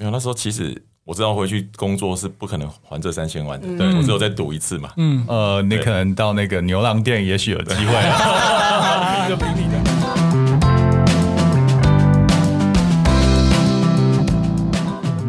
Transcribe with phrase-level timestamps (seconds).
[0.00, 4.90] 没有，那时候其实我知道回去工作是不可能还这三千万的，对，嗯我只有再赌一次嘛。
[4.96, 9.26] 嗯，呃，你可能到那个牛郎店，也许有机会啊。
[9.28, 9.76] 就凭你的。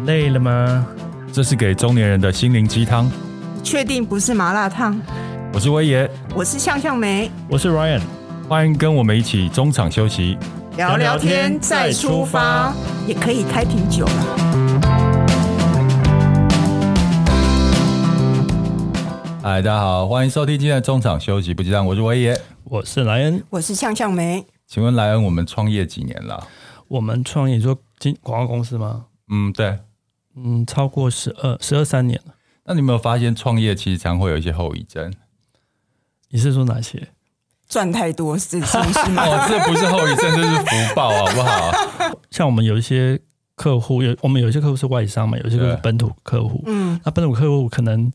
[0.06, 0.86] 累了吗？
[1.32, 3.10] 这是给中年人的心灵鸡汤。
[3.64, 4.96] 确定不是麻辣烫？
[5.52, 8.02] 我是威爷，我是向向梅，我是 Ryan，
[8.48, 10.38] 欢迎跟我们一起中场休息。
[10.76, 12.72] 聊聊天再出发，
[13.04, 14.49] 也可以开瓶酒了。
[19.42, 23.42] 嗨，大家好，欢迎收听今天的中场休息不鸡汤，我是威爷，我是莱恩。
[23.48, 24.44] 我是向向梅。
[24.66, 26.46] 请问莱恩，我们创业几年了？
[26.88, 29.06] 我们创业做经广告公司吗？
[29.30, 29.78] 嗯，对。
[30.36, 32.34] 嗯，超过十二十二三年了。
[32.66, 35.10] 那你有没有发现创业其实常会有一些后遗症？
[36.28, 37.08] 你是说哪些？
[37.66, 39.24] 赚太多是是是吗？
[39.24, 41.72] 哦，这不是后遗症，这是福报，好不好？
[42.30, 43.18] 像我们有一些
[43.54, 46.62] 客户，有我们有一些客户是外商嘛，有一些是本土客户。
[46.66, 48.12] 嗯，那本土客户可能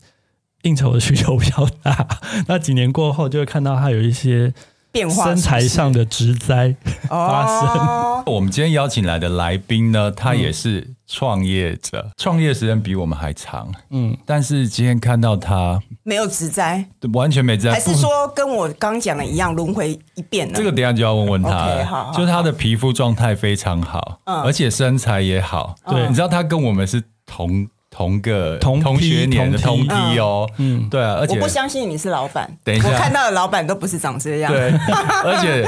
[0.66, 2.06] 应酬的需求比较大，
[2.48, 4.52] 那几年过后就会看到他有一些
[4.90, 6.74] 变化身材上的植栽
[7.08, 7.86] 发生。
[7.86, 13.72] 哦、 我们今天邀请来的来宾呢，他也是创业者，创、嗯、业时间比我们还长。
[13.90, 20.54] 嗯，但是今天看到他没有植栽，完全没职灾，还是说跟我刚讲的一样，轮回一遍呢？
[20.56, 21.50] 这个等一下就要问问他。
[21.50, 25.76] Okay, 好好好，就是他的皮肤状态非常好，嗯，而且身材也好。
[25.86, 27.68] 对、嗯，你知道他跟我们是同。
[27.96, 34.70] 同个同同学年的同梯哦，嗯，对啊，而且我不相信你是老板，等一下，我看到的老板都不是长这样，对，
[35.24, 35.66] 而且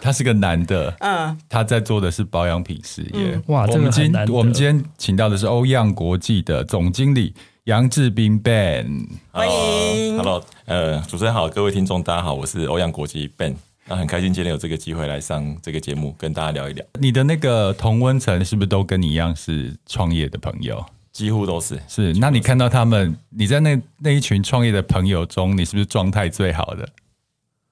[0.00, 13.54] 他是个男的，嗯，他在做的是保养品事业，嗯、哇，我们今天我们今天请到的是欧漾国际的总经理杨志斌 Ben，欢迎，Hello，呃，主持人好，各位听众大家好，我是欧漾国际 Ben，
[13.86, 16.82] 那很开心今天有这个机会来上这个节目，跟大家聊一聊。
[16.98, 20.82] 你的那个同温层是不是都跟你一样是创业的朋友？
[21.16, 26.86] 几乎都是是，那你看到他们，你在那那一群创业的朋友中，你是不是状态最好的？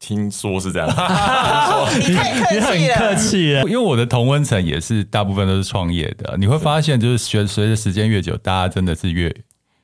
[0.01, 0.89] 听说是这样，
[2.01, 3.63] 你太客气了，你很客气了。
[3.65, 9.35] 因为我的同温层也是大部分都是创业的，你会发现，就是随随着时间越久，大家真的是越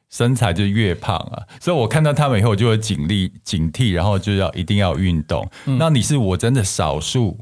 [0.09, 1.43] 身材就越胖啊。
[1.61, 5.47] 所以我看到他们以后，我就会警力警惕，然后就要一定要运动。
[5.67, 7.39] 嗯、那你是我真的少数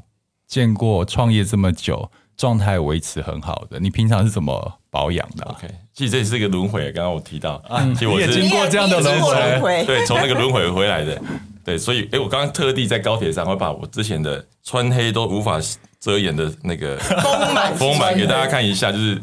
[0.49, 3.79] 见过创业这么久，状态维持很好的。
[3.79, 6.91] 你平常是怎么保养的、啊、？OK，其实这是一个轮回。
[6.93, 9.21] 刚刚我提到，嗯、其实我是经过这样的轮
[9.61, 11.21] 回，对，从那个轮回回来的。
[11.65, 15.61] 对，所以，哎，我刚刚特地在高铁上会把我之前的穿黑都无法
[16.01, 17.75] 遮掩的那个丰满。
[17.77, 19.21] 丰满给大家看一下，就是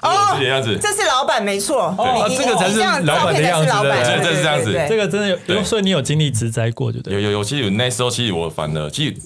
[0.00, 7.14] 哦，这样子，这是老板没错，哦，这个才是老板的样子，对，这是这样子，这个真的有，所以你有经历职灾过，对不对？
[7.14, 9.16] 有有有，其实那时候其实我反了，其实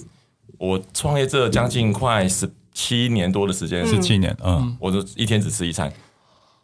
[0.57, 5.91] 我创业这将近快十七年多的时间，是七年，嗯，我就一天只吃一餐。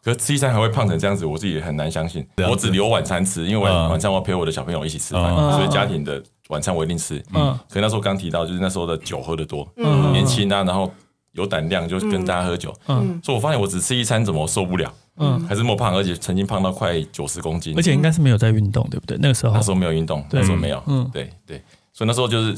[0.03, 2.24] 可是吃一餐还会胖成这样子，我自己也很难相信。
[2.47, 7.16] 我只留晚餐吃，因为晚晚餐我要陪我的小朋友一起吃饭，嗯、所以家庭的晚餐我一定吃。
[7.34, 10.91] 嗯，可是那时候刚提到，就是那时候的酒喝的多，嗯，年轻啊，然后
[11.31, 12.72] 有胆量，就跟大家喝酒。
[12.90, 14.94] 嗯，所以我发现我只吃一餐怎么受不了？
[15.18, 19.18] 嗯，还是那么胖，而且曾经胖到快九十公斤，而且应该是没有在运动，对不对？
[19.19, 20.84] 那个时候那时候没有运动，那时候没有。
[20.85, 22.56] 嗯，对对，所以那时候就是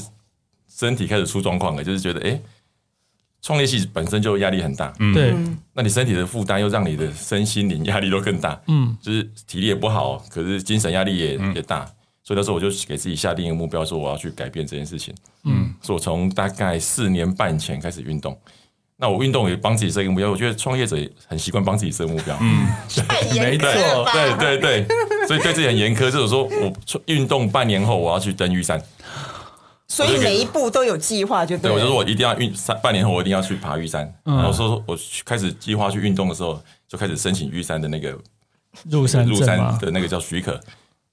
[0.68, 2.30] 身体开始出状况了，就是觉得哎。
[2.30, 2.42] 诶
[3.46, 5.32] 创业系本身就压力很大，嗯，对，
[5.72, 11.84] 那你身体的负担又让你的身心灵压力都更大，嗯，就是体力也不好，可是精神压力也也大，
[12.24, 15.14] 所以那时候我就给自己下定一个目标，说我要去改变这件事情，
[15.44, 18.36] 嗯，所以我从大概四年半前开始运动，
[18.96, 22.66] 那我运动也帮自己设一个目标，我觉得创业者很习惯帮自己设目标，嗯，
[23.38, 23.68] 没错，
[24.12, 24.86] 对对对，
[25.28, 26.72] 所以对自己很严苛，就是说我
[27.04, 28.82] 运动半年后我要去登玉山。
[29.88, 31.70] 所以每一步都有计划，就对。
[31.70, 34.12] 对，我就说我一定要运三半年后，我一定要去爬玉山。
[34.24, 38.18] 嗯、然后说，我开始计划去运动的时候，就开始申请玉山的那个
[38.90, 40.60] 入山入山的那个叫许可，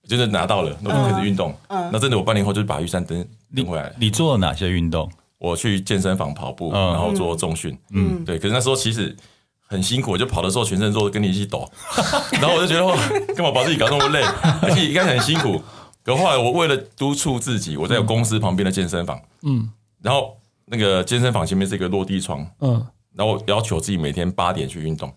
[0.08, 1.56] 就是拿到了，那我就开始运动。
[1.68, 3.24] 嗯，那真的我半年后就把玉山登
[3.56, 3.94] 登回来。
[4.00, 5.10] 你做了哪些运动？
[5.38, 7.78] 我去健身房跑步，然后做重训。
[7.92, 8.40] 嗯，对。
[8.40, 9.16] 可是那时候其实
[9.68, 11.70] 很辛苦，我就跑的时候全身都跟你一起抖，
[12.42, 12.98] 然后我就觉得哇，
[13.36, 14.24] 干嘛把自己搞那么累？
[14.64, 15.62] 而且一开始很辛苦。
[16.04, 19.70] 可后来，我为了督促自己，我在有公司旁边的健身房，嗯，
[20.02, 20.36] 然后
[20.66, 22.86] 那个健身房前面是一个落地窗，嗯，
[23.16, 25.10] 然后要求自己每天八点去运动。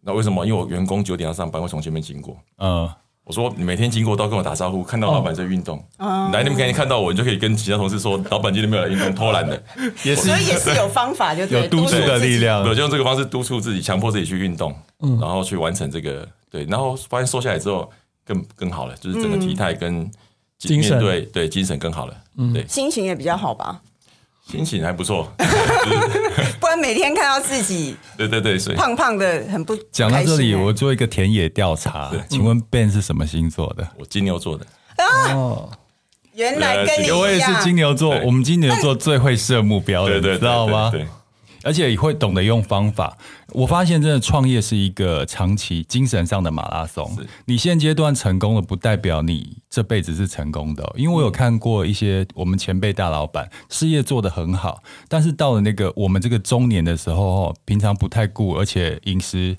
[0.00, 0.46] 那为什么？
[0.46, 2.88] 因为我员工九点要上班，会从前面经过，嗯，
[3.24, 9.60] 我说你每天经过都要跟我打招呼，看到老板在运动，嗯，来你们可以看到我，你就可以跟其他同事说，老板今天没有来运动，偷懒的，
[10.04, 17.90] 也是，所以也是有方法，就有督促的力量，我就用这个方式督促自己，强迫自己去运动，嗯，然后去完成这个，对，然后发现瘦下来之后。
[18.24, 20.10] 更更好了，就是整个体态跟
[20.58, 20.98] 精神。
[20.98, 23.80] 对对精神更好了，嗯，对，心情也比较好吧。
[24.46, 25.32] 心情还不错，
[26.60, 28.76] 不然每天看到自己对对对，所以。
[28.76, 33.88] 胖胖的很不讲到这里，我做一个田野调查，请问 Ben 是什么星座的？
[33.98, 34.66] 我金牛座的，
[35.34, 35.70] 哦，
[36.34, 40.90] 原来跟你一样，我也是金牛座，我们金牛座最会设目标的，对对，知道吗？
[40.90, 41.06] 对
[41.64, 43.16] 而且也会懂得用方法。
[43.48, 47.10] 我发现，真的创业是一个长期精神上的马拉松。
[47.46, 50.94] 你现阶段成功了，不代表你这辈子是成功的哦。
[50.96, 59.56] 因为我有看过一些我们前辈大老板事业做得很好，但是到了那个我们这个中年的时候，平常不太顾，而且饮食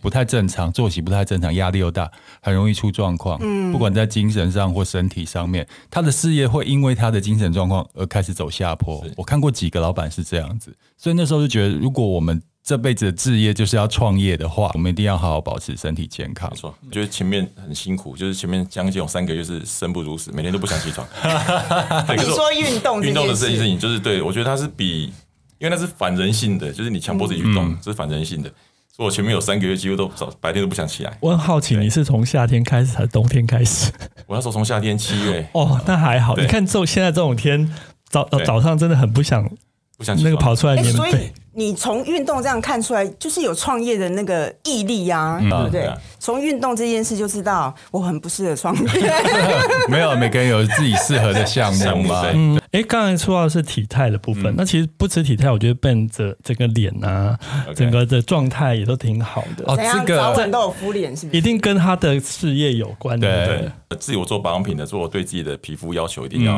[0.00, 2.10] 不太正常，作息不太正常，压力又大，
[2.40, 3.38] 很容易出状况。
[3.42, 9.04] 嗯，不管在精神上或身体上面，他的事业会因为他的精神状况而开始走下坡。
[9.16, 16.48] 我看过几个老板是这样子，所以那时候就觉得，如果我们这辈子的置业就是要创业的话，我们一定要好好保持身体健康。
[16.50, 21.06] 没错，我觉得前面很辛苦，就是前面将近有三个月是生不如死，每天都不想起床。
[22.16, 25.12] 你说运动运动的这件事事情，就是对我觉得它是比，
[25.58, 28.50] 因为那是反人性的，就是你强迫自己去动，这是反人性的。
[28.96, 31.18] 所以我前面有三个月几乎都早白天都不想起来。
[31.18, 33.90] 我很好奇，你是从夏天开始还是冬天开始？
[34.28, 36.36] 我那时候从夏天七月 哦，那还好。
[36.36, 37.68] 你看，这现在这种天，
[38.08, 39.50] 早早上真的很不想
[39.98, 41.32] 不想那个跑出来所以。
[41.56, 45.90] 你从运动这样看出来，就是有创业的那个毅力啊，嗯、对不对？
[46.24, 49.12] 从运、啊、动这件事就知道，我很不适合创业。
[49.90, 52.24] 没有，每个人有自己适合的项目嘛。
[52.32, 57.38] 嗯，哎，刚才说到的是体态的部分，嗯、那其实不止体态，我觉得 Ben 这这个脸啊，
[57.68, 59.64] 嗯、整个的状态也都挺好的。
[59.66, 61.36] 哦，这个早晚都有敷脸，是不是？
[61.36, 63.20] 一定跟他的事业有关。
[63.20, 66.56] 对，对，对，自己我做保养品的，做我对自己的皮肤要求一定要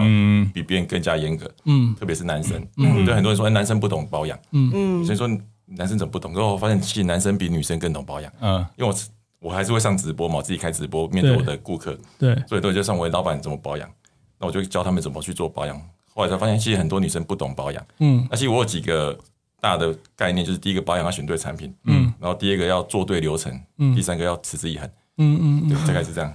[0.55, 1.51] 比别人更加严格。
[1.65, 4.39] 嗯，特别是男生，嗯，对很多人说，男生不懂保养。
[4.53, 5.05] 嗯嗯。
[5.05, 5.29] 所以说
[5.67, 6.33] 男生怎么不懂？
[6.35, 8.33] 然后我发现其实男生比女生更懂保养。
[8.41, 8.97] 嗯，因为我
[9.39, 11.97] 我还是会上直播嘛，我自己开直播面对我的顾客。
[12.19, 13.89] 对，所以都就上我的老板怎么保养，
[14.39, 15.81] 那我就教他们怎么去做保养。
[16.15, 17.87] 后来才发现，其实很多女生不懂保养。
[17.99, 19.17] 嗯，那其实我有几个
[19.61, 24.89] 大的概念，就是第一个保养要选对产品，嗯，然后第二个要做对流程，嗯，第三个要持之以恒。
[25.19, 26.35] 嗯嗯嗯，大概是这样。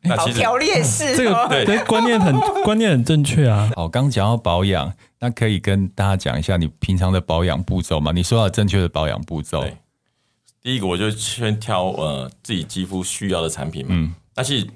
[0.00, 3.70] 那其实条列式，这个对观念很 观念很正确啊。
[3.74, 4.92] 好，刚讲到保养。
[5.20, 8.12] 那可以跟大家讲一下你平常的保养步骤吗？
[8.14, 9.64] 你说到正确的保养步骤，
[10.62, 13.94] 第一个我就先挑呃自己肌肤需要的产品嘛。
[13.94, 14.66] 嗯，但是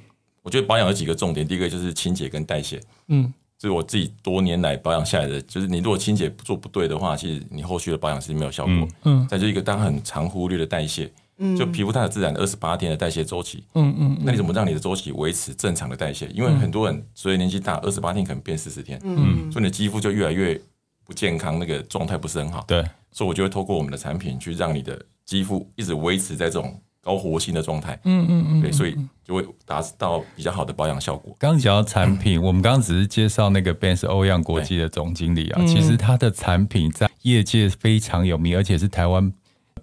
[0.43, 2.81] 我觉得保养有几个重点，第一个就是清洁跟代谢。
[3.09, 8.89] 嗯，这是我自己多年来保养下来的，就是你如果清洁做不对的话，其实你后续的保养是没有效果。
[9.05, 11.11] 嗯，再就一个大家很常忽略的代谢。
[11.59, 16.27] 就皮肤它有自然的二十八天的代谢周期，嗯嗯，那你怎么让你的周期维持正常的代谢？
[16.29, 20.61] 因为很多人随着年纪大，二十八天可能变四十天，嗯，所以你的肌肤就越来越
[21.05, 22.65] 不健康，那个状态不是很好。
[22.69, 31.35] 对，所以我就会透过我们的产品去让你的肌肤一直维持在这种高活性的状态，嗯嗯嗯，对，所以就会达到比较好的保养效果。
[31.39, 39.33] 刚刚讲到产品，我们刚刚只是介绍那个 Ben 是欧漾国际的总经理啊，其实他的产品在业界非常有名，而且是台湾。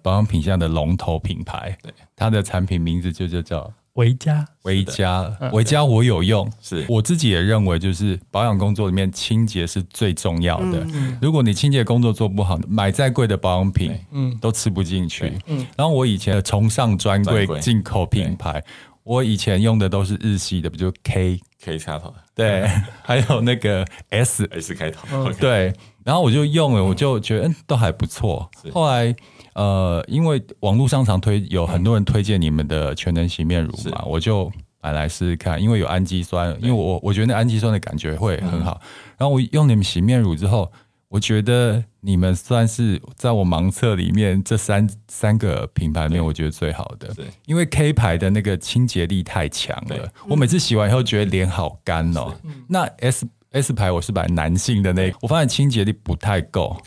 [0.02, 6.86] 保养品项的龙头品牌，对它的产品名字就就叫维嘉，维嘉，维嘉我有用，是。
[6.88, 10.86] 我自己也认为，就是保养工作里面清洁是最重要的。
[10.92, 15.32] 嗯、如果你清洁工作做不好，买再贵的保养品，嗯，都吃不进去。
[15.46, 18.62] 嗯，然后我以前崇尚专柜进口品牌，
[19.02, 22.68] 我以前用的都是日系的，比如 K K 插头，对，
[23.02, 25.72] 还有那个 S S 开头，嗯、对，
[26.04, 28.50] 然后我就用了，我就觉得嗯都还不错。
[28.72, 29.14] 后来。
[29.54, 35.60] 呃，因为网络上常推有很多人推荐你们的全能洗面乳嘛，我就买来试试看。
[35.60, 38.80] 因为有氨基酸，因为我我觉得那氨基酸的感觉会很好。
[39.18, 40.70] 然后我用你们洗面乳之后，
[41.10, 47.12] 我觉得你们算是在我盲测里面这三三个品牌里面，我觉得最好的。
[47.12, 52.34] 对，因为 K 牌的那个清洁力太强了，我每次洗完以后觉得脸好干哦。
[52.66, 56.80] 那 S S 牌我是买男性的那个，我发现清洁力不太够。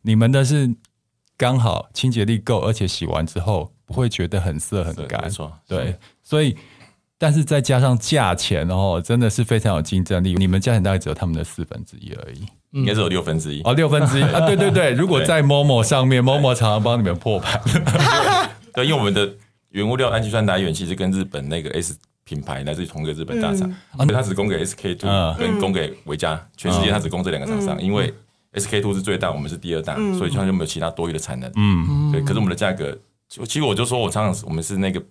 [0.00, 0.74] 你们的是。
[1.38, 5.52] 刚好清洁力够，而且洗完之后不会觉得很涩很干，没错。
[5.68, 6.56] 对，所以
[7.18, 10.32] 但是再加上价钱哦，真的是非常有竞争力。
[10.32, 12.46] 你们价钱大概只有他们的四分之一而已，
[12.76, 14.40] 应该是有六分之一哦，六分之一 啊！
[14.46, 17.60] 对对对，如果在 Momo 上面，Momo 常常帮你们破盘。
[18.74, 19.28] 对，因为我们的
[19.70, 28.12] 原物料氨基酸来源其实跟日本那个 S 品牌来自于同一个日本大厂，啊，它只供给 SK two 跟供给维嘉，全世界它只供这两个厂商，因为。
[28.54, 31.52] SK two 是最大，我们是第二大，嗯、所以它就没有其他多余的产能。
[31.56, 32.22] 嗯，对。
[32.22, 32.96] 可是我们的价格，
[33.28, 35.02] 其实我就说我常常我们是那个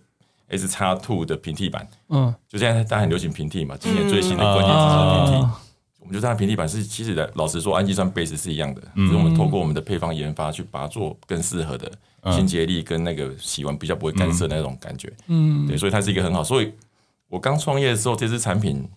[0.47, 1.87] S 叉 two 的平替版。
[2.09, 5.64] 嗯，就现在大家很流行平替嘛，今年最新的关键词是平替。
[6.05, 11.91] 嗯、我们就它平地板是，其实的老实说，氨基酸 base 是一样的，嗯、只是我们透过我们的配方研发去把它做更适合的
[12.31, 15.11] 清洁力跟那个洗完比较不会干涩那种感觉。
[15.27, 16.43] 嗯，对，所以它是一个很好。
[16.43, 16.71] 所以
[17.27, 18.87] 我刚创业的时候，这支产品，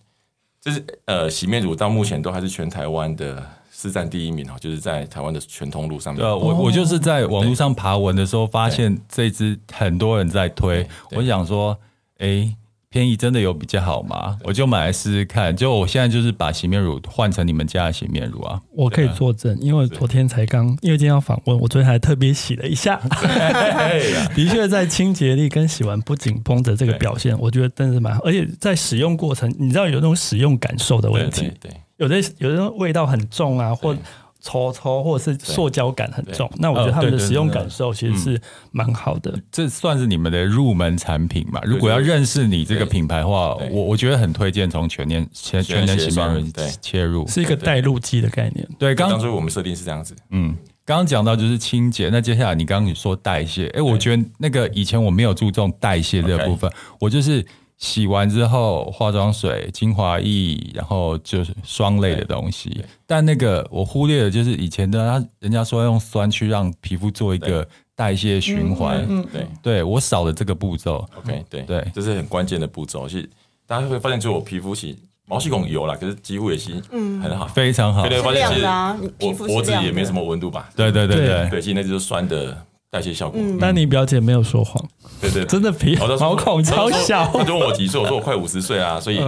[0.61, 3.43] 就是呃洗面乳，到目前都还是全台湾的。
[3.71, 6.21] 市占第一名哦，就是在台湾的全通路上面。
[6.21, 11.77] 对，我我就是在网络上爬文的时候，发现这支很多人在推，我想说，
[12.17, 12.53] 哎。
[12.91, 14.37] 便宜真的有比较好吗？
[14.43, 15.55] 我就买来试试看。
[15.55, 22.99] 就我现在就是把洗面乳换成你们家的洗面乳啊，我可以作证，因为昨天才刚，因为今天要访问，我昨天还特别洗了一下。
[24.35, 28.23] 的确，在清洁力跟洗完不紧绷的这个表现，我觉得真的是蛮好。
[28.23, 33.95] 而且在使用过程，你知道有那种使用感受的问题，对，有的有的味道很重啊，或。
[34.41, 38.41] 搓搓或者是塑胶感很重，那我觉得他们的使用感受其实是
[38.71, 39.37] 蛮好的。
[39.51, 41.59] 这算是你们的入门产品嘛？
[41.63, 46.47] 如果要认识你这个品牌的话，我我觉得很推荐从全年全全年洗面乳
[46.81, 48.67] 切入，是一个带路机的概念。
[48.77, 50.15] 对，刚刚所以我们设定是这样子。
[50.31, 50.55] 嗯，
[50.85, 57.45] 刚刚讲到就是清洁，那接下来你刚刚你说代谢，哎，我觉得那个以前我没有注重代谢这个部分，我就是。
[57.79, 62.83] 洗完之后，化妆水、精华液，然后就是霜类的东西。
[63.07, 69.05] 但那个我忽略了，就是以前的他人家说要用酸去让皮肤做一个代谢循环。
[69.07, 71.07] 嗯，对，对我少了这个步骤。
[71.15, 73.07] OK，对对，这是很关键的步骤。
[73.07, 73.29] 其实
[73.65, 78.05] 大家会发现，就我皮肤洗毛细孔油了，可是几乎也是嗯很好，非常好。
[78.09, 78.65] 对，发现其实
[79.25, 80.69] 我脖子也没什么温度吧？
[80.75, 82.65] 对对对对对，其实那就是酸的。
[82.91, 84.83] 代谢效果，但你表姐没有说谎，
[85.21, 87.23] 对对，真的皮毛孔超小。
[87.31, 89.19] 他就问我几岁，我说我快五十岁啊，所以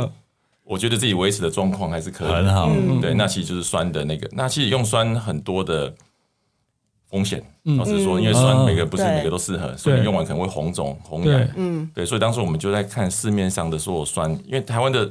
[0.64, 2.28] 我觉得自己维持的状况还是可以。
[2.28, 2.72] 很好。
[3.00, 5.94] 对，那其实就是酸的那个，那其实用酸很多的
[7.10, 7.44] 风险，
[7.78, 11.48] 老实说，因为酸每个不是每个都适合，所以你用完可能会红肿、红痒。
[11.56, 15.08] 嗯，对，所以当时我们就在看市面上的所有酸，因为台湾的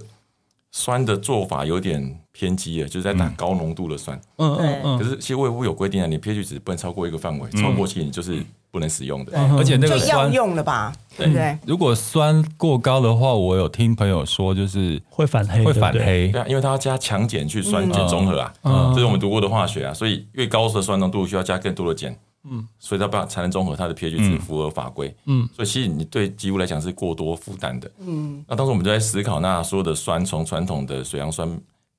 [0.73, 4.19] 酸的做法有点偏激了，就是在打高浓度的酸。
[4.39, 4.99] 嗯嗯嗯。
[4.99, 9.39] 可是其实卫福部有规定啊，你 pH 值不能超过一个范围，超过其实你就是不能使用的。
[9.59, 10.91] 而且那个酸要用了吧？
[11.19, 11.59] 对不对？
[11.67, 16.29] 如果酸过高的话，我有听朋友说，就是会反黑，会反黑。
[16.29, 22.17] 对啊，因为它要加强碱去酸碱中和啊，这是我们读过的化学啊，所以越高的酸浓度需要加更多的碱。
[22.51, 25.15] 嗯，所以它把才能中和它的 pH 值符合法规。
[25.27, 27.91] 嗯，所以其实你对肌肤来讲是过多负担的。
[27.99, 31.47] 嗯，那当时我们就在思考，那所有的酸从传统的水杨酸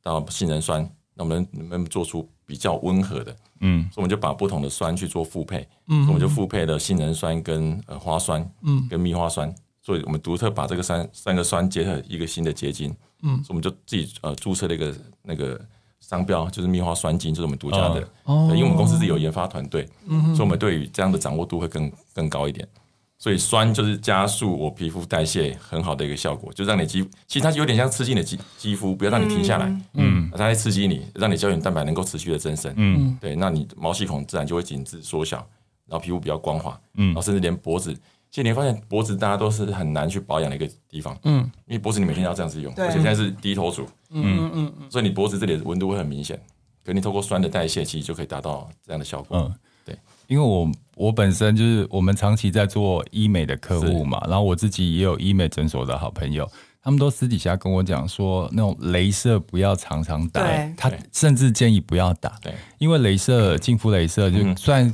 [0.01, 0.81] 到杏仁酸，
[1.13, 3.35] 那我们能不能做出比较温和的？
[3.59, 5.67] 嗯，所以我们就把不同的酸去做复配。
[5.87, 12.95] 嗯，我们就复配了杏仁酸跟呃花酸，嗯，跟蜜花酸，所以我们独特把这个三三个酸结合一个新的结晶。
[13.23, 15.59] 嗯，所以我们就自己呃注册了一个那个。
[16.01, 18.05] 商标就是蜜花酸晶，就是我们独家的。
[18.23, 22.67] 哦，因为我们公司是有研发团队，嗯，所以我们对于这样的掌握度会更更高一点。
[23.21, 35.37] 所以酸就是加速我皮肤代谢很好的一个效果，就让你肌，其实它有点像刺激你的肌肌肤，不要让你停下来，嗯，它在刺激你，让你胶原蛋白能够持续的增生，嗯，对，那你毛细孔自然就会紧致缩小，
[35.85, 37.93] 然后皮肤比较光滑，嗯，然后甚至连脖子。
[38.31, 46.41] 其实你会发现脖子大家都是很难去保养的一个地方，嗯，因为脖子你每天要这样子用，而且现在是低头族，嗯嗯嗯，所以你脖子这里的温度会很明显，
[46.83, 49.37] 可你透过酸的代谢，其实就可以达到这样的效果。
[49.37, 49.53] 嗯，
[49.85, 49.95] 对，
[50.27, 50.65] 因为我
[51.01, 56.47] 我本身就是我们长期在做医美的客户嘛，然后我自己也有医美诊所的好朋友，
[56.83, 60.41] 他们都私底下跟我讲说，那种镭射不要常常打，
[60.77, 64.93] 他甚至建议不要打，对，因为镭射净肤镭射就算。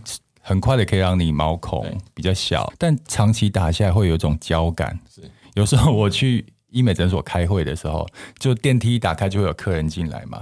[0.50, 4.98] 很快的可以让你毛孔比较小，但长期打下来会有一种胶感。
[5.14, 5.22] 是，
[5.56, 8.08] 有时候我去医美诊所开会的时候，
[8.40, 10.42] 就电梯一打开就会有客人进来嘛，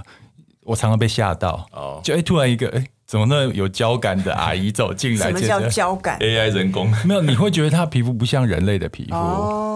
[0.62, 1.66] 我常常被吓到。
[1.72, 5.26] 哦，就哎，突然一个哎，怎么那有胶感的阿姨走进来？
[5.26, 9.14] 什么叫胶感？AI 人工没有，你会觉得她皮肤不像人类的皮肤。
[9.14, 9.72] 哦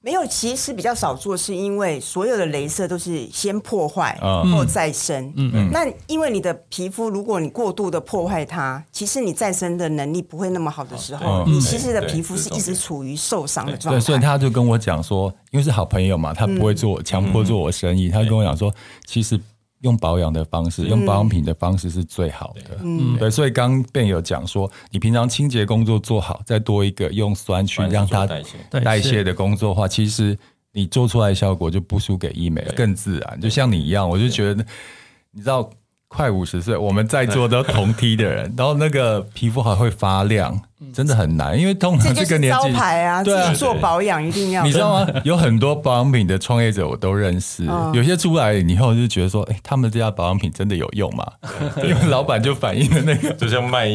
[0.00, 4.16] 没有，其实比较少做，是因为所有的镭射都是先破坏，
[4.52, 5.32] 后再生。
[5.34, 5.70] 嗯嗯。
[5.72, 13.98] 那因为你的皮肤，如果你过度的破坏它，其实你再生的能力不会那么好的时候，你其实的皮肤是一直处于受伤的状态。
[13.98, 18.72] 对，所以他就跟我讲说，因为是好朋友嘛，他不会做强迫做我生意，他就跟我讲说，
[19.06, 19.40] 其实。
[19.84, 22.76] 用保养的方式，用保养品的方式是最好的。
[22.82, 28.80] 嗯，对，所以刚刚 Ben 有讲说，你平常清洁工作做好，再多一个用酸去让它代谢。
[28.80, 30.36] 代谢的工作的话，其实
[30.72, 33.40] 你做出来的效果就不输给医美了，更自然。
[33.40, 34.66] 就像你一样，我就觉得，
[35.30, 35.70] 你知道。
[36.06, 40.56] 快五十岁，我们在座都同梯的人， 然后那个皮肤还会发亮，
[40.92, 44.62] 真的很难，因为通常这个年纪，招牌啊，对啊，做保养一定要。
[44.62, 45.06] 你知道吗？
[45.24, 51.26] 有很多保养品的创业者我都认识，有些出来以后就觉得说，哎，他们这家保养品真的有用吗？
[51.82, 53.90] 因为老板就反映的那个，就像卖，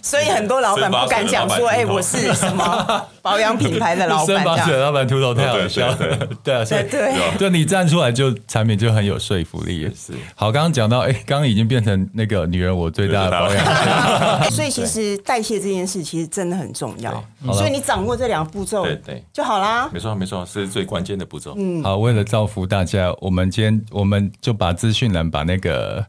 [0.00, 2.86] 所以很多老板不敢讲说，哎，我是什么
[3.20, 5.94] 保养品牌的老板，生发水的老板秃头太好笑，
[6.42, 9.82] 对啊，对对，就你站出来就产品就很有说服力。
[9.94, 11.58] 是，好，刚刚讲到，哎，刚刚已。
[11.58, 17.22] 已经变成那个女人我最大的保养，所以其实代谢这件事其实真的很重要。
[17.52, 19.24] 所以你掌握这两个步骤，对对。
[19.32, 19.88] 就好啦。
[19.92, 21.54] 没错没错，是最关键的步骤。
[21.56, 26.04] 嗯，好，为了造福大家，我们今天我们就把资讯栏把那个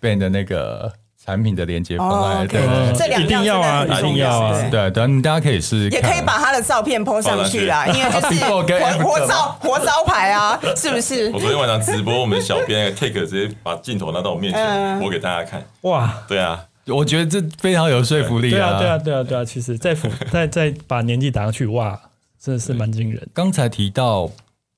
[0.00, 0.92] Ben 的那个
[1.24, 2.60] 产品的连接方案，对，
[2.94, 8.62] 这两样要啊，一定要啊，对，等大家可以试试，也可以把他的照片 po 上去啦，因为就是活
[9.02, 11.30] 活招活招牌啊，是不是？
[11.32, 15.60] 我昨天晚上直播，我们小编 take 直接把镜头拿到我面前，播给大家看。
[15.80, 16.64] 哇，对啊，
[16.94, 19.94] 我觉得这非常有说服力啊，对啊，对啊，对啊，其实再
[20.30, 22.00] 再再把年纪打上去，哇，
[22.38, 23.28] 真的是蛮惊人。
[23.32, 24.30] 刚才提到。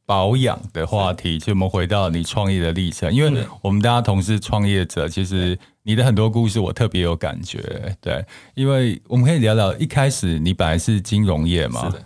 [0.09, 7.95] 保养的话题，就我们回到你创业的历程，因为我们大家同是创业者，其实你的很多故事我特别有感觉。
[8.01, 8.25] 对，
[8.55, 12.03] 因为我们可以聊聊一开始你本来是金融业嘛，是的，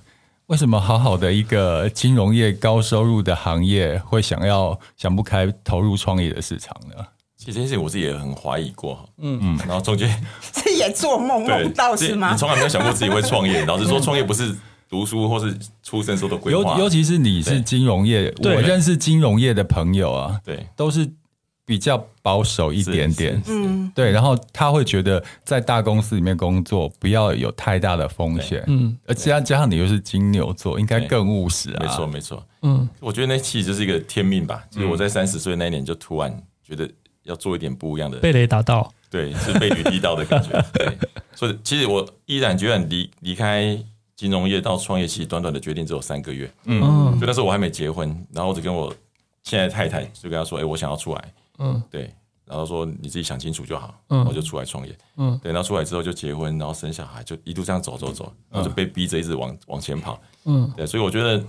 [0.47, 7.07] 为什么好好的一个金融业高收入的行业，会想要想不开投入创业的市场呢？
[7.45, 9.39] 其实这件事情我自己也很怀疑过，嗯。
[9.43, 10.09] 嗯，然后中间
[10.53, 12.33] 这也做梦梦到是吗？
[12.33, 13.65] 你从来没有想过自己会创业？
[13.67, 14.55] 老实说，创业不是。
[14.89, 18.57] 读书或是出生时候的规划，尤尤其是你是金融业，对。
[18.57, 21.11] 我认识金融业的朋友啊，对，都是
[21.65, 36.31] 比较保守一点点，嗯，对，然后他会觉得在大公司里面工作不要有太大的风险，嗯，而加加上你又是金牛座，应该更务实啊，没错没错，嗯，我觉得那其实就是一个天命吧，就是我在三十岁那一年就突然
[36.63, 36.87] 觉得
[37.25, 40.99] 要做一点不一样的，被雷打到，对，是被雨滴到的感觉， 对，
[41.35, 43.79] 所以其实我毅然决然离离开。
[44.15, 46.49] 金融业到创业期，短短的决定只有三个月。
[46.67, 46.81] 嗯，
[47.19, 48.95] 所以那时候我还没结婚，然后我就跟我
[49.43, 52.15] 现在太太就跟她说：“哎、欸，我想要出来。”嗯，对，
[52.45, 53.93] 然后说你自己想清楚就好。
[54.11, 54.97] 嗯，我就出来创业。
[55.17, 60.21] 嗯，对，然后出来之后就结婚，然后生小孩，就一路这样走走走，然后就被逼着一直往往前跑。
[60.45, 61.45] 嗯，对，所以我觉得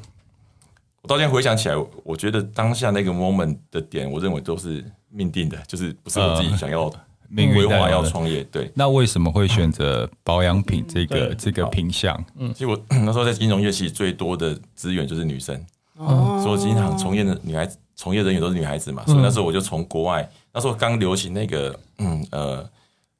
[1.04, 4.84] 我到现在回想起来，我觉得当下那个 moment 的点，我认为都是
[5.14, 7.00] 命定的，就是不是我自己想要 的。
[7.30, 12.24] 命规划要创业，对，那为什么会选择保养品这个、嗯、这个品项？
[12.38, 15.60] 嗯，其实我 那时候在金融业系最多的资源就是女生，
[15.98, 22.58] 哦，所以经常从业的女孩子从业人员都是女孩子嘛，所以那时候我就从国外，那时候刚流行那个，嗯呃，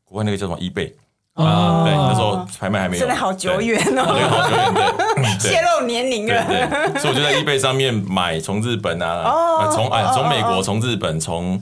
[0.04, 0.94] 国外那个叫什么 eBay
[1.34, 4.74] 啊，对，那时候拍卖还没有，真的好久远哦，好久远，
[5.16, 11.60] 对， 泄露年龄了，对，所以我就在 eBay 上面买从日本啊，从哎从美国从日本从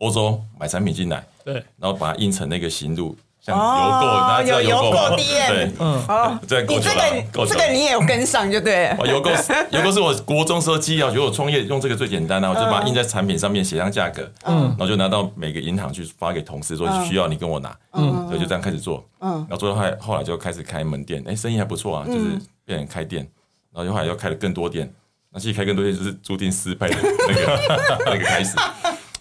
[0.00, 1.24] 欧洲买产品进来。
[1.42, 8.94] 对，然后把它印成那个型录，像邮购，大家知道邮购对，嗯，哦，对，你这个这个你也有跟上，就对。
[9.06, 9.30] 邮购
[9.70, 23.26] 邮购是我国中时候记忆，觉得我创业用这个最简单，然后我就把它印在产品上面，写上价格，嗯，然后就拿到每个银行去发给同事，说需要你跟我拿，嗯，所以就这样开始做，嗯，然后做到后来后来就开始开门店，哎，生意还不错啊，就是变成开店，
[23.72, 24.92] 然后就后来又开了更多店，
[25.32, 28.54] 那其实开更多店就是注定失败的那个 那个开始，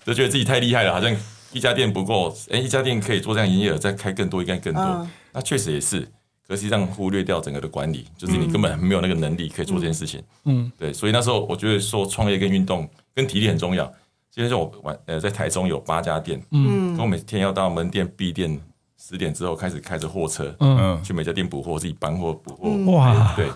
[0.10, 1.16] 就觉得自己太厉害了，好像。
[1.52, 4.84] 一家店不够，哎，一家店可以做这样营业额，再开更多应该更多。
[4.84, 6.02] 嗯、那确实也是，
[6.48, 10.22] 可实际上忽略掉整个的管理，就是你根本没有那个能力可以做这件事情。
[10.46, 13.84] 嗯，对，所以那时候我觉得说创业跟运动跟体力很重要。
[14.30, 18.62] 今天就我晚呃在台中有八家店，嗯，我每天要到门店闭店
[19.00, 22.92] 十点之后开始开着货车，嗯，去每家店补货，自己搬货补货。
[22.92, 23.50] 哇，对。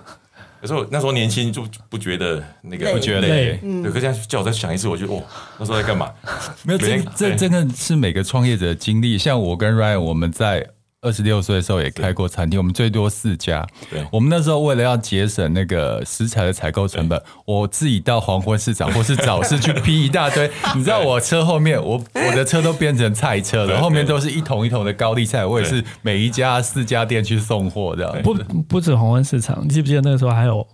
[0.63, 3.91] 可是我那时候年轻就不觉得那个不觉得累，对。
[3.91, 5.21] 可是现在叫我再想一次，我觉得哇，
[5.59, 6.09] 那时候在干嘛？
[6.63, 9.17] 没有，这这真的是每个创业者的经历。
[9.17, 10.65] 像我跟 Ryan，我们在
[11.03, 13.67] 二十六岁的时候也开过餐厅，我们最多四家。
[13.91, 20.49] 对，我们那时候为了要节省那个食材的采购成本，我自己到黄昏市场或是早市去批一大堆。
[20.75, 25.45] 你知道我车后面，我我的车都变成菜车了，后面都是一桶一桶的高丽菜。
[25.45, 28.33] 我也是每一家四家店去送货的，不
[28.67, 30.65] 不止黄昏市场，你记不记得那个时候还有？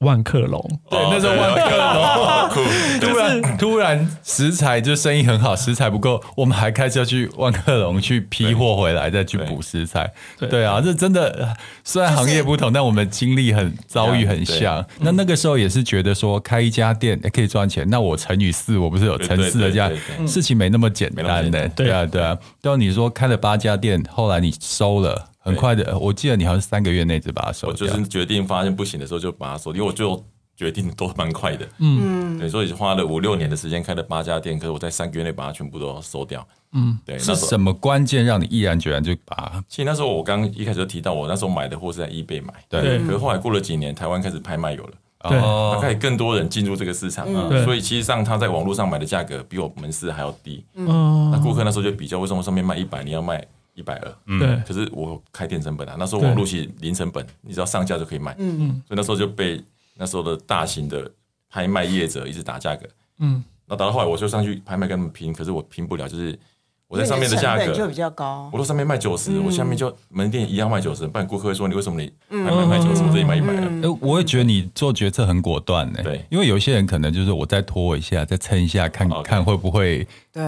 [0.00, 10.08] 万客隆，对，那时候万客隆， 突然突然食材就生意很好，食材不够，我们还开车去万客隆去批货回来，再去补食材。
[10.38, 14.84] 对啊，这真的虽然行业不同，但我们经历很遭遇很像。
[15.00, 19.90] 那那个时候也是觉得说开一家店也可以赚钱，那我乘以四，我不是有乘四的这样，
[20.28, 21.68] 事情没那么简单的。
[21.70, 22.38] 对啊，对啊。
[22.62, 25.24] 到你说开了八家店，后来你收了。
[25.48, 27.86] 很快的，我记得你好像是三个月内就把它收掉。
[27.86, 30.24] 我就是决定发现不行的时候就把它收掉，因为我最后
[30.56, 31.66] 决定都蛮快的。
[31.78, 36.46] 嗯，对，所以花了五六年的时间开了八家店，可是我在三个月内把它全部都收掉。
[36.72, 37.18] 嗯，对。
[37.18, 39.64] 是什么关键让你毅然决然就把它？
[39.68, 42.52] 其实那时候我刚一开始就提到，我那时候买的货是在 eBay 买。
[42.68, 42.98] 对。
[43.04, 44.92] 可是后来过了几年，台湾开始拍卖有了，
[45.30, 45.40] 对，
[45.72, 47.26] 大概更多人进入这个市场，
[47.64, 50.64] 所以其实上他在网络上买的价格比我门市还要低。
[50.74, 51.30] 嗯。
[51.30, 53.46] 那顾客那时候就比较，为什么上面卖一百，你要卖？
[53.78, 59.62] 一百二，嗯，对，可是我开店成本啊，那时候网络其实零成本，你只要上架就可以卖，嗯嗯，所以那时候就被
[59.94, 61.08] 那时候的大型的
[61.48, 62.88] 拍卖业者一直打价格，
[63.18, 66.36] 嗯，那打到后来我就上去拍卖跟他们拼，可是我拼不了，就是
[66.88, 68.48] 我在上面的价格就比较高。
[68.50, 71.06] 我说上面卖九十，我下面就门店一样卖九十。
[71.06, 73.02] 不然顾客会说，你为什么你还卖卖九十？
[73.02, 73.98] 我这里卖一百了。
[74.00, 76.00] 我会觉得你做决策很果断呢。
[76.02, 80.06] 对，因为有些人可能就是我再拖一下，再撑一下，看看会不会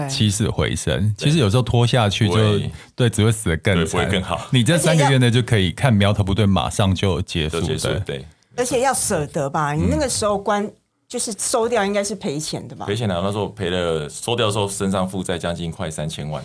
[0.09, 1.13] 起死回生。
[1.15, 2.59] 其实有时候拖下去就
[2.95, 4.47] 对，只会死得更惨，不会更好。
[4.49, 7.61] 你这三个月呢就可以看苗头不对，马上就结束。
[8.03, 8.25] 对，
[8.57, 10.67] 而且要舍得吧，你那个时候关。
[11.11, 12.85] 就是收掉应该是赔钱的吧？
[12.85, 16.41] 赔钱的，那时候赔了，收掉的时候身上负债将近快三千万。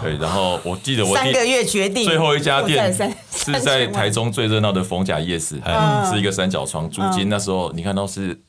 [0.00, 2.94] 对，然后我记得我三个月决定最后一家店
[3.32, 5.60] 是在台中最热闹的逢甲夜市，
[6.08, 8.40] 是一个三角窗，租金那时候你看到是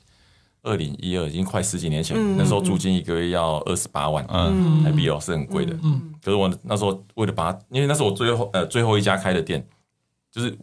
[0.62, 5.76] 二零一二，已经快十几年前，那时候租金一个月要二十八万，嗯，台币哦，是很贵的。
[5.82, 9.66] 嗯，可是我那时候为了把它，因为那是我最后呃最后一家开的店，
[10.32, 10.56] 就是。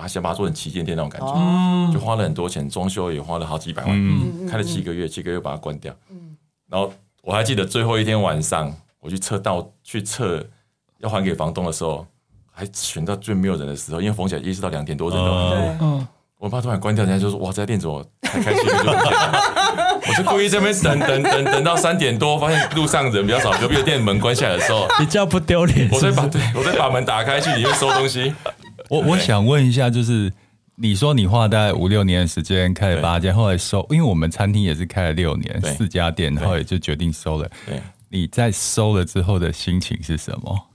[0.00, 5.94] 他想把它做成旗舰店那种感觉，就花了很多钱，装修也花了好几百万，开了七个月，七个月把它关掉。
[6.68, 10.44] 然后我还记得最后一天晚上，我去测到去测
[10.98, 12.06] 要还给房东的时候，
[12.50, 16.06] 还选到最没有人的时候，因为逢甲夜市到两点多人都很多。
[16.38, 25.86] 我怕突然关掉，人家就说：“哇，这家店怎么太开心了？”我就故意在那边等等等等到三点多，发现路上人比较少，隔壁的店门关下来的时候， 比较不丢脸。
[25.92, 28.32] 我再把对我再把门打开去里面收东西。
[28.90, 30.30] 我我想问一下，就是
[30.74, 37.48] 你说你花了大概五六年的时间开了八家，后来收，因为我们餐厅也是开了六年，四家店，然后也就决定收了。
[37.66, 40.66] 对，你在收了之后的心情是什么？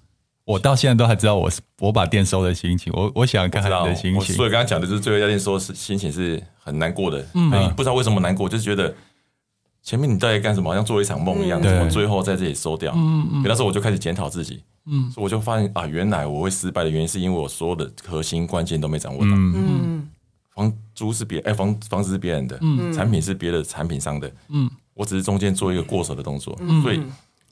[0.45, 2.93] 我到现在都还知道我是我把店收的心情。
[2.95, 4.35] 我我想看看你的心情。
[4.35, 8.93] 所以刚刚讲的就是最后一家店收是心情是很难过的，嗯，不知道为什么难过，就是觉得
[9.81, 12.93] 前面你到底干什么，好像做了一场梦一样，怎么最后在这里收掉？
[12.95, 13.43] 嗯嗯。
[13.43, 14.61] 那时候我就开始检讨自己。
[14.87, 19.31] 嗯，所以我就发现啊，原来我会失败的原因是因为我所有的核心关键都没掌握到。
[19.31, 20.07] 嗯，
[20.53, 26.57] 房租是别哎，房房子是别人的，嗯，产品是别的产品商的，嗯，我只是中间做一个过手的动作。
[26.61, 26.97] 嗯，所以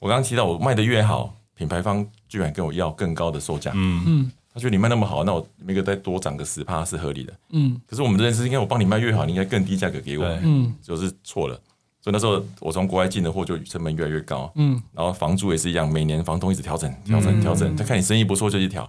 [0.00, 3.72] 我刚刚提到我卖的越好，品牌方居然跟我要更高的售价。
[3.74, 7.32] 嗯嗯，他觉得你卖那么好，那我每个再多涨个十趴是合理的。
[7.50, 10.24] 嗯，可是我们这件事应该我帮你卖越好，你应该更低价格给我。
[10.42, 11.60] 嗯，就是错了。
[12.04, 18.86] 所以那时候我从国外进的货就成本越来越高，嗯，然后房租也是一样，每年房东一直调整、调整、调整，他看你生意不错就去调，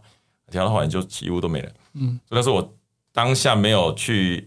[0.52, 2.20] 调的话你就几乎都没了，嗯。
[2.28, 2.74] 所以那时候我
[3.14, 4.46] 当下没有去，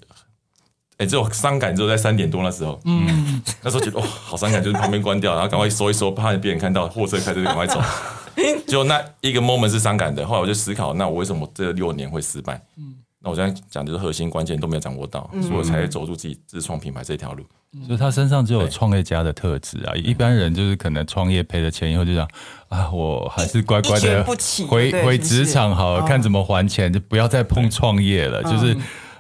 [0.99, 7.81] 哎，只有伤感，只有在三点多那时候，嗯，那时候觉得哇，好伤感，就是旁边关掉，然后赶快收一收，怕别人看到货车开着就赶快走。
[8.69, 12.63] 就那一个 moment 是伤感的，后来我就思考，那我为什么这六年会失败？
[12.77, 17.45] 嗯，那我现在讲的是核心关键都没有掌握到，所以我才走入自己自创品牌这条路。
[17.85, 22.27] 所以他身上只有创业家的特质啊，一般人就是可能创业赔了钱以后就想
[22.69, 24.25] 啊，我还是乖乖的
[24.69, 28.43] 回回职场好了，看怎么还钱，就不要再碰创业了。
[28.45, 28.75] 就是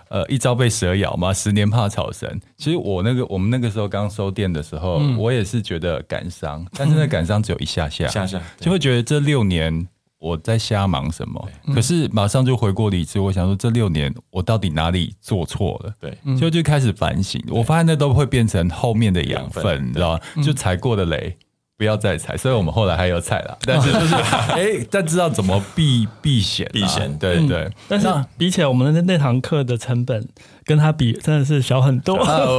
[0.09, 2.41] 呃，一朝被蛇咬嘛，十年怕草绳。
[2.57, 9.89] 其实我那个我们那个时候刚收店的时候，我也是觉得感伤，但是那感伤只有一下下，下下就会觉得这六年。
[10.19, 11.49] 我在瞎忙什么？
[11.73, 15.93] 可是马上就回过理智，我想说这六年我到底哪里做错了？
[16.01, 17.43] 对，就就开始反省。
[17.49, 20.21] 我发现那都会变成后面的养分，你知道吗？
[20.43, 21.37] 就踩过的雷
[21.77, 22.37] 不要再踩。
[22.37, 24.15] 所以我们后来还有踩了，但是就是
[24.51, 27.17] 哎，但知道怎么避避险，避险。
[27.19, 27.71] 对对。
[27.87, 30.29] 但是比起来，我们的那堂课的成本
[30.65, 32.17] 跟他比，真的是小很多。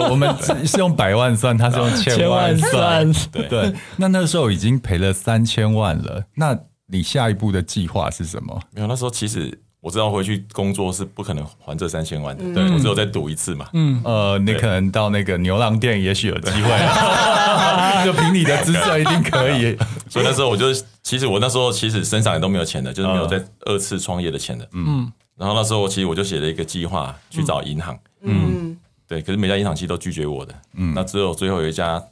[0.10, 0.34] 我们
[0.66, 3.12] 是用百万算，他是用千万算。
[3.34, 3.74] 对对。
[3.98, 6.24] 那那时候已经赔了三千万了。
[6.36, 6.58] 那
[6.92, 8.60] 你下一步的计划是什么？
[8.72, 13.70] 没有，那时候其实我知道回去工作是不可能还这三千万的，对，我只有再赌一次嘛。
[13.74, 16.70] 嗯，呃，你可能到那个牛郎店，也许有机会，
[18.04, 19.78] 就凭你的姿色一定可以。
[20.10, 20.66] 所以那时候我就，
[21.04, 24.68] 其实我那时候其实身上也都没有钱的，就是没有在二次创业的钱的。
[24.74, 27.98] 嗯，然后那时候其实我就写了一个计划去找银行。
[28.22, 28.76] 嗯，
[29.08, 30.54] 对，可是每家银行其实都拒绝我的。
[30.74, 32.04] 嗯，那只有最后有一家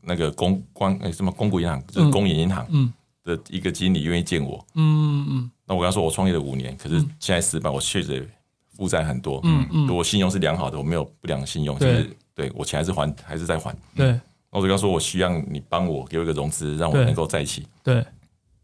[0.00, 2.64] 那个公关哎什么公股银行，就是公营银行。
[2.70, 2.92] 嗯。
[3.28, 8.26] 的一个经理愿意见我，嗯嗯，那我跟他说我创业了五年，可是现在失败，我确实
[8.74, 14.12] 负债很多，嗯嗯，我信用是良好的，我没有不良信用，就是对我钱还是还还是在还，对，
[14.50, 18.02] 那我就跟他说我需要你帮我给我一个融资，让我能够再起，对，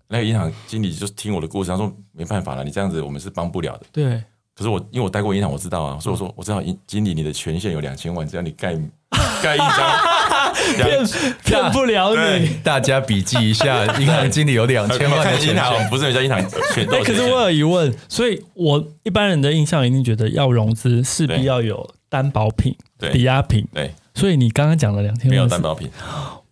[0.08, 4.22] 那个银行经理就听我的故事，他说没办法了，你这样子我们是帮不了的，对，
[4.54, 8.74] 可是我因为我待过银行，我知道啊，所以我说我知道银经理你的权限有两千万，只要你盖
[9.42, 10.14] 盖一张。
[10.54, 11.04] 骗
[11.44, 15.54] 骗不了你，大家笔记一下，银行经理有两千万的钱，
[15.90, 17.02] 不是人家银行全都。
[17.02, 22.74] 可是我有疑问，所以我一般人的印象一定觉得要融资势必要有担保品、
[23.12, 23.66] 抵押品。
[23.74, 25.90] 对，所以你刚刚讲了两千万没有担保品，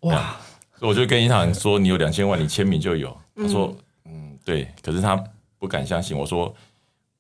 [0.01, 0.37] 哇！
[0.79, 3.17] 所以我就跟银行说，你有两千万，你签名就有。
[3.37, 4.67] 他说，嗯，对。
[4.83, 5.19] 可是他
[5.59, 6.19] 不敢相信。
[6.19, 6.53] 我说，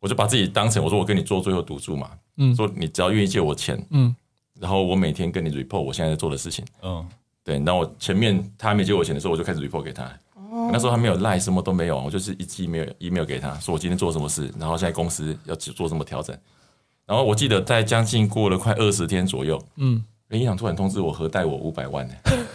[0.03, 2.11] 我就把自己当成我说我跟你做最后赌注嘛。
[2.38, 4.15] 嗯，说你只要愿意借我钱，嗯。
[4.59, 7.07] 然后我每天跟你 report 我现在在做的事情，嗯，
[7.45, 7.59] 对。
[7.59, 16.37] 那我前面他还没借我钱的时候，我就开始 report 给他，哦那时候还没有赖，什么都没有，我就是一寄 email email 给他说我今天做什么事，然后现在公司要做什么调整。
[17.07, 22.15] 然后我记得在将近过了快二十天左右，嗯，银行突然通知我核贷我五百万呢，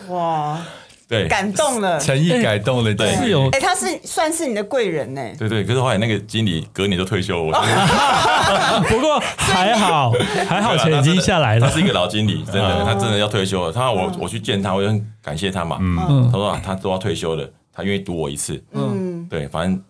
[0.10, 0.62] 哇！
[1.08, 7.52] 对，感动了，诚意感动了，对，是有，哎，他是算是你的贵人呢，对对，可是后来那个经理隔年就退休，我
[8.90, 10.12] 不过还好，
[10.50, 19.82] 还好钱已经下来了，他是一个老经理，真的，他真的要退休了，他我我去见他，我就很感谢他嘛，嗯，他说啊，他都要退休了，他愿意赌我一次，嗯，对，反正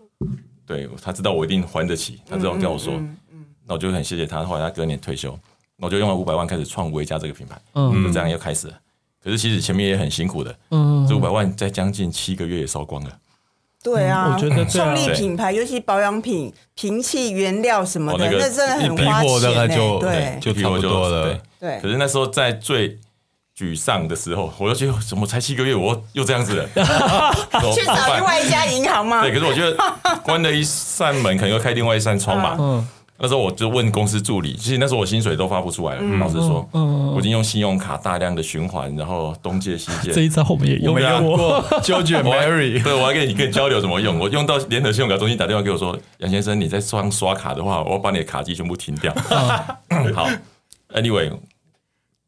[0.67, 2.93] 对他知道我一定还得起，他这样跟我说，
[3.65, 5.35] 那我就很谢谢他，后来他隔年退休，
[5.77, 8.73] 那我就用了五百万开始创维加这个品牌，嗯，就这样又开始了。
[9.27, 13.11] 可是其实前面也很辛苦的，嗯，这五百万在将近七个月也烧光了。
[13.83, 19.99] 对啊，我觉得创立品牌，尤其保养品、瓶器、原料什么的，那真的很花钱。
[19.99, 21.37] 对，就差不多了。
[21.59, 22.97] 对，可是那时候在最
[23.57, 26.65] 沮丧的时候，我就觉得怎么才七个月，我又这样子了？
[27.75, 29.23] 去找另外一家银行嘛？
[29.23, 29.75] 对，可是我觉得
[30.23, 32.55] 关了一扇门，可能又开另外一扇窗嘛。
[32.57, 32.87] 嗯。
[33.19, 36.01] 那时候我就问公司助理，其实那时候我薪水都发不出来了。
[36.19, 40.11] 老实说，我已经用信用卡大量的循环，然后东借西借。
[40.11, 41.63] 这一招我们也用过。
[41.81, 44.19] George Mary，对，我还跟你跟你交流怎么用。
[44.19, 49.11] 我用到联合信用卡中心打电话给我说：“杨先生，你在刷刷卡的话，我要把你的卡机全部停掉。”
[50.13, 50.29] 好
[50.93, 51.35] ，Anyway，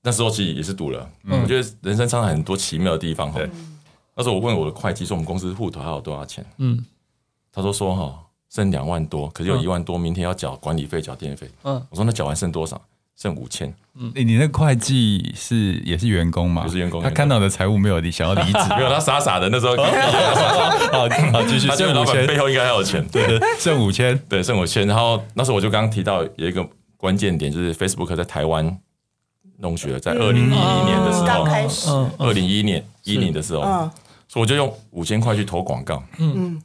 [0.02, 1.08] 那时候其实也是赌了。
[1.30, 3.40] 我觉得人生常常很多奇妙的地方哈。
[4.16, 6.84] 那时候我问我的会计说：“我们公司户头还有多少钱？”嗯，
[7.54, 8.20] 他说说哈。
[8.50, 11.50] 剩两万多，可是有一万多，明天要缴管理费、缴电费。
[11.64, 12.82] 嗯，我说那缴完剩多少？
[13.16, 13.74] 剩五千。
[13.96, 16.64] 嗯，你那会计是也是员工吗？
[16.64, 19.76] 不是员工，他看到的财务没有你想要离职， 没有，他傻傻的那时候。
[19.76, 21.68] 好，好，继续。
[21.72, 23.06] 剩五千，背后应该还有钱。
[23.12, 24.88] 对，剩五千，对，剩五千。
[24.88, 28.80] 然后那时候我就刚刚提到有一个关键点，就是 Facebook 在台湾
[29.58, 33.62] 弄学，在二零一一年的时候，刚开始，二零一一年一零的时候，
[34.30, 36.02] 所以我就用五千块去投广告。
[36.20, 36.60] 嗯。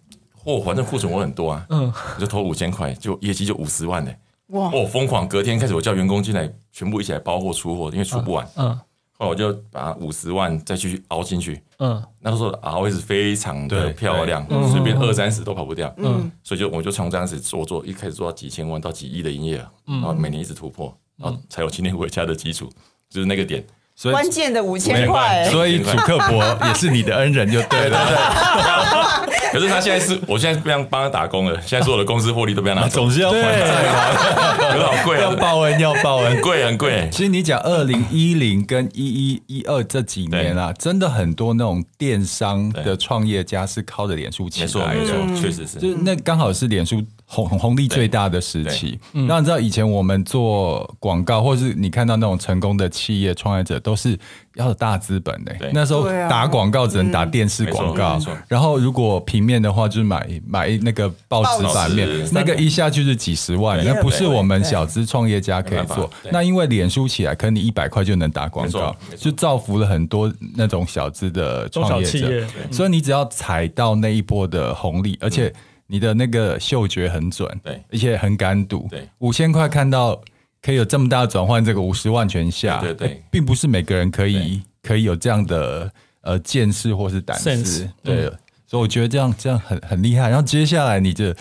[0.44, 4.12] 哦，反正库存我很多啊，嗯，我就投五千块，就业绩就五十万呢。
[4.48, 4.70] 哇！
[4.70, 5.26] 哦，疯狂！
[5.26, 8.46] 隔天开始，我叫员工进来，全部一起来包货出货，因为出不完。
[8.56, 8.78] 嗯。
[9.16, 11.62] 后来我就把五十万再继续凹进去。
[11.78, 12.02] 嗯。
[12.20, 15.92] 那时候熬的是非常的漂亮，随便二三十都跑不掉。
[15.96, 16.30] 嗯。
[16.42, 22.68] 所以就我就从这样子做做，一开始做到几千万到几亿的营业额，然后每年一直突破，然后才有今天回家的基础，
[23.08, 23.64] 就是那个点。
[23.96, 27.94] 所以关键的五千块，所以主克伯也是你的恩人，就对对对。
[29.54, 31.54] 可是他现在是，我现在不想帮他打工了。
[31.64, 34.58] 现在所有的公司获利都不要拿，总是要还债嘛。
[34.58, 37.08] 可是好贵啊，要报恩要报恩，很贵很贵。
[37.12, 47.00] 其实你讲二零一零跟一一一二这几年啊，真的很多那种电商的创业家是靠着脸书起来的，确实是，就是那刚好是脸书。
[47.26, 54.16] 红红利最大的时期，那你知道以前我们做广告，或是你看到那种成功的企业创业者，都是
[54.54, 55.52] 要有大资本的。
[55.72, 66.08] 那时候打广告只能打电视广告，然后如果平面的话，就是买买那个报纸版面，那个一下就是几十万，那不是我们小资创业家可以做。
[66.30, 72.46] 那因为脸书起来，可能你一百块就能打广告，就造福了很多那种小资的创业者。
[72.70, 75.52] 所以你只要踩到那一波的红利，而且。
[75.94, 80.20] 你的那个嗅觉很准，对，而且很敢赌，对，五千块看到
[80.60, 85.88] 可以有这么大的转换，这个五十万全下，对对，并不是每个人可以可以有这样的
[86.22, 88.28] 呃见识或是胆识，对，
[88.66, 90.28] 所以我觉得这样这样很很厉害。
[90.28, 91.32] 然后接下来你这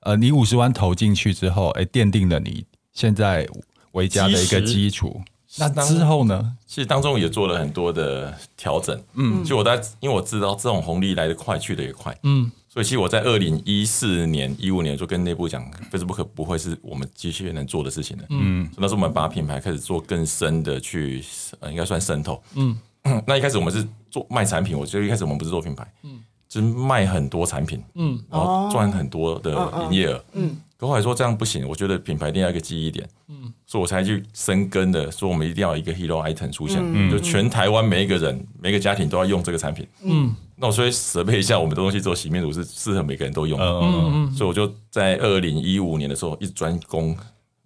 [0.00, 3.48] 呃，你五十万投进去之后，哎，奠定了你现在
[3.92, 5.22] 维嘉的一个基础。
[5.56, 6.56] 那之后呢？
[6.66, 12.50] 其实当中也做了很多的调整，嗯，就我在因为我知道这种红利来得快，去得也快，嗯。
[12.74, 18.26] 所以，其实我在二零一四年、一五年就跟内部讲，Facebook 不会是我们机器人能做的事情的。
[18.30, 21.22] 嗯，那时候我们把品牌开始做更深的去，
[21.60, 22.42] 呃，应该算渗透。
[22.56, 22.76] 嗯，
[23.28, 29.52] 那一开始我们是做卖产品，我觉得一开始我们不是做品牌，嗯，就是卖很多产品，嗯，然后赚很多的
[29.84, 30.56] 营业额，嗯。
[30.76, 40.34] 可后来说这样不行，我觉得品牌一定要一个记忆点，嗯，所以我才去深耕的说，我们一定要一个 hero item 出现，嗯，就全台湾每一个人、每个家庭都要用这个产品，嗯。
[40.56, 47.14] 那我所以设备一下，我们的东西做洗面乳是适合每个人都用的，嗯嗯，所以我就在二零一五年的时候一直专攻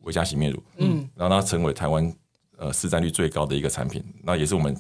[0.05, 2.11] 维嘉洗面乳，嗯，然后它成为台湾
[2.57, 4.75] 呃市占率最高的一个产品，那也是我们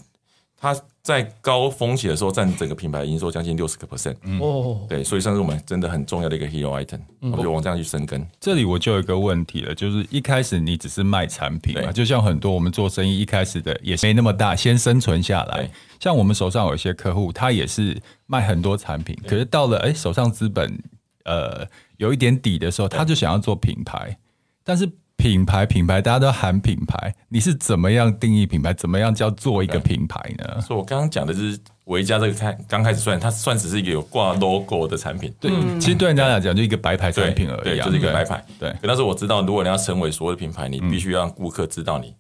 [0.57, 0.75] 它
[1.09, 7.01] 在高峰期的时候占整个品牌营收将近六十个 percent，哦，对，所以算是我们真的很重要的一个 hero item，
[7.33, 8.23] 我就往这样去深耕。
[8.39, 15.71] 这里我就有一个问题了，就是一开始你只是卖产品嘛，就像很多我们做生意一开始的也没那么大，先生存下来。
[15.99, 20.79] 像我们手上有一些客户，他也是卖很多产品，可是到了哎手上资本
[21.25, 21.67] 呃
[21.97, 24.19] 有一点底的时候，他就想要做品牌，
[24.63, 24.87] 但是
[25.19, 28.73] 品牌，品牌大家都喊品牌，你是怎么样定义品牌？
[28.73, 30.61] 怎么样叫做一个品牌呢？
[30.61, 35.35] 所以我刚刚讲的就是维嘉这个开刚开始算，它算只是一个有挂 logo 的产品。
[35.41, 35.51] 对，
[35.81, 38.43] 其实对人家来讲就一个白牌产品而已，对，就是一个白牌。
[38.61, 42.15] 对，可那时候我知道，如果你要成为所有的品牌，你必须要让顾客知道你，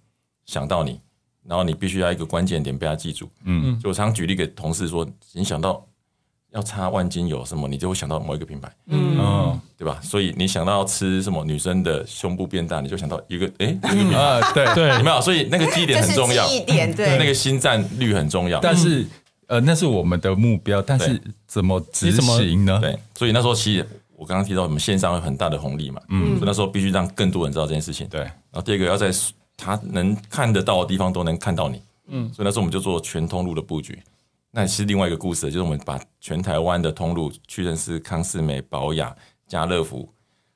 [0.44, 1.00] 想到你，
[1.46, 3.30] 然后你必须要一个关键点被他记住。
[3.44, 5.84] 嗯嗯，就我常常举例给同事说，你想到。
[6.52, 10.00] 要擦万金油什么，你就会想到某一个品牌，嗯，对吧？
[10.02, 14.74] 所以你想到要吃什么女生的胸部变大，你就想到一个哎，一个品牌，对。
[14.74, 15.20] 对，有没有？
[15.20, 18.60] 所以那个基点很重要，基点对，那个心战率很重要。
[18.60, 19.06] 但是
[19.46, 22.78] 呃，那是我们的目标，但是怎么执行呢？
[22.80, 28.08] 对，所以那时候其实我刚刚提到我们线上有很大的红利嘛，嗯，所以那时候必须让更多人知道这件事情。
[28.08, 29.10] 对，然后第二个要在
[29.56, 33.98] 他能看得到的地方都能看到你，嗯，所以那时候我们就做全通路的布局。
[34.50, 39.14] 那是另外一个故事，就是我们把全台湾的通路，屈臣氏、康士美、宝雅、
[39.46, 40.08] 家乐福，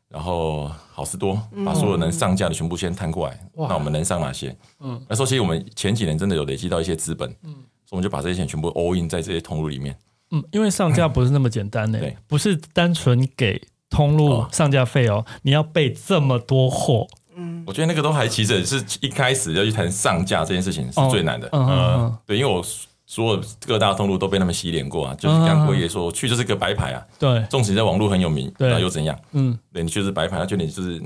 [0.09, 3.35] 然后好事多，把所有能上架的全部先摊过来。
[3.57, 4.57] 嗯、那我们能上哪些？
[4.81, 7.53] 嗯，那说其实我们前几年真的有累积到一些资本，嗯，
[7.85, 9.95] 所以我们就把这些钱全部 all in 在这些通路里面。
[10.31, 17.07] 嗯，因为上架不是那么简单呢，对， 不是单纯给通路上架费哦，你要备这么多货。
[17.37, 21.49] 嗯，我觉得那个都还其实是一开始要去谈上架这件事情是最难的。
[21.53, 22.65] 嗯嗯，对，因为我。
[23.13, 25.15] 所有各大通路都被他们洗脸过啊！
[25.19, 29.15] 就是刚辉爷说去就是个白牌啊，对，纵使在网络很有名，那又怎样？
[29.33, 30.99] 嗯，对，你就是白牌，他觉得你就是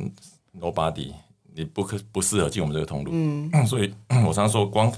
[0.60, 1.10] nobody，
[1.52, 3.10] 你不可不适合进我们这个通路。
[3.12, 3.92] 嗯， 所以
[4.24, 4.88] 我常常说，光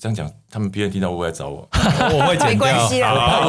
[0.00, 1.68] 这样讲，他们别人听到会不会来找我？
[2.12, 3.48] 我会剪掉，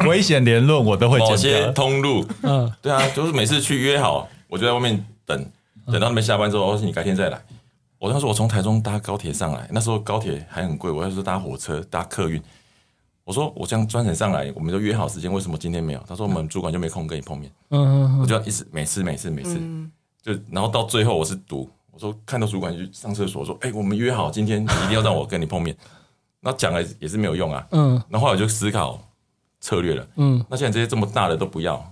[0.00, 1.36] 危危险言论我都会剪掉。
[1.36, 5.44] 某些通路，嗯，对啊，就是每次去约好，我就在外面等，
[5.92, 7.38] 等到他们下班之后，我说你改天再来。
[8.00, 12.42] 我当时我从台中搭高铁上来，那时候高铁还很贵，我要是搭火车搭客运。
[13.24, 16.02] 我说我这样专程上来，我们就约好时间，为什么今天没有？
[16.08, 17.52] 他说我们主管就没空跟你碰面。
[17.68, 19.60] 嗯我就一直每次每次每次，
[20.22, 25.76] 就然后到最后我是赌，我说看到主管去上厕所，说哎，我们约好今天一定要让我跟你碰面。
[26.40, 27.66] 那讲了也是没有用啊。
[27.72, 28.98] 嗯，然后后来我就思考
[29.60, 30.08] 策略了。
[30.16, 31.84] 嗯，那现在这些这么大的都不要，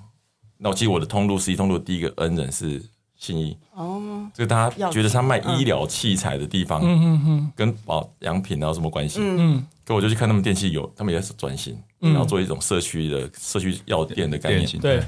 [0.56, 2.82] 那我记得我的通路，实际通路第一个恩人是。
[3.18, 3.54] 信义。
[3.74, 9.18] 哦，这个大家觉得他卖医疗器材的地方，嗯嗯嗯，跟保养品有什么关系？
[9.20, 14.66] 嗯，可我就去看他们电器有，他们也是转型，然后做一种社区的社区药店的概念。
[14.78, 15.02] 对，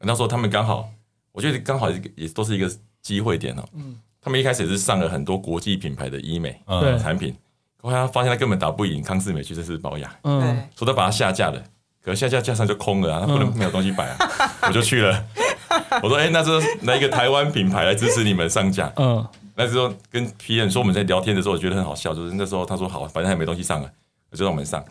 [0.00, 0.88] 那时候他们刚好，
[1.32, 2.68] 我觉得刚好也都是一个
[3.02, 3.62] 机会点哦。
[3.74, 6.60] 嗯，他们一开始也是上了很多国际品牌的医美
[6.98, 7.34] 产品，
[7.82, 10.40] 后来他发现他根本打不赢康是美，其实是保养，嗯，
[10.74, 11.62] 所以他把它下架了，
[12.02, 14.16] 可是下架架上就空了啊，他不能没有东西摆啊，
[14.68, 15.26] 我就去了。
[16.02, 22.14] 我说：“哎、欸，那这哪一个台湾品牌来支持你们上架？”嗯，那时候跟皮人说我们在聊天的时候，我觉得很好笑。
[22.14, 23.90] 就是那时候他说：“好，反正还没东西上了，
[24.32, 24.84] 就让我们上。”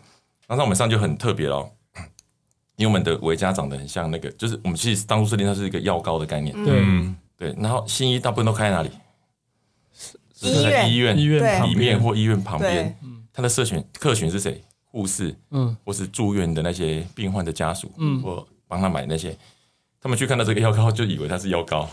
[0.48, 1.70] 那让我们上就很特别哦，
[2.76, 6.54] 因为我们的维嘉长得很像那个，就是我们其实当初设定它是一个药膏的概念。
[6.64, 8.90] 对、嗯、对，然后新医大部分都开在哪里？
[10.42, 12.96] 医院、医院、医院里面或医院旁边。
[13.32, 14.62] 他的社群客群是谁？
[14.86, 19.36] 护士，嗯，或是住院的那些病患的家属，嗯，或帮他买那些。
[20.02, 21.86] 他们去看到这个药膏， 就以为它是药膏，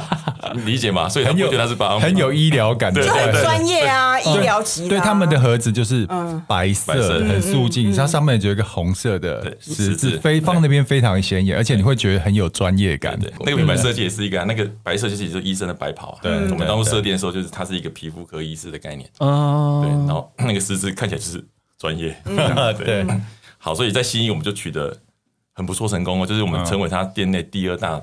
[0.66, 1.08] 理解吗？
[1.08, 4.86] 所以他们觉得它是保养品，很有医疗感，对对对，专业啊，医疗级。
[4.88, 6.06] 对他们的盒子就是
[6.46, 13.18] 白色，很素净，它上面就有一个红色的十字，非放那边非常显眼，而且你会觉得很有专业感。
[13.40, 16.18] 那个品牌设计也是一个，那个白色就是就是医生的白袍啊。
[16.20, 19.08] 对，我们当初设定的时候，就是它是一个皮肤科医师的概念。
[19.18, 21.42] 哦，对，然后那个十字看起来就是
[21.78, 22.14] 专业。
[22.76, 23.06] 对，
[23.56, 24.94] 好，所以在新医我们就取得。
[25.56, 26.26] 很不错，成功哦！
[26.26, 27.98] 就是我们成为他店内第二大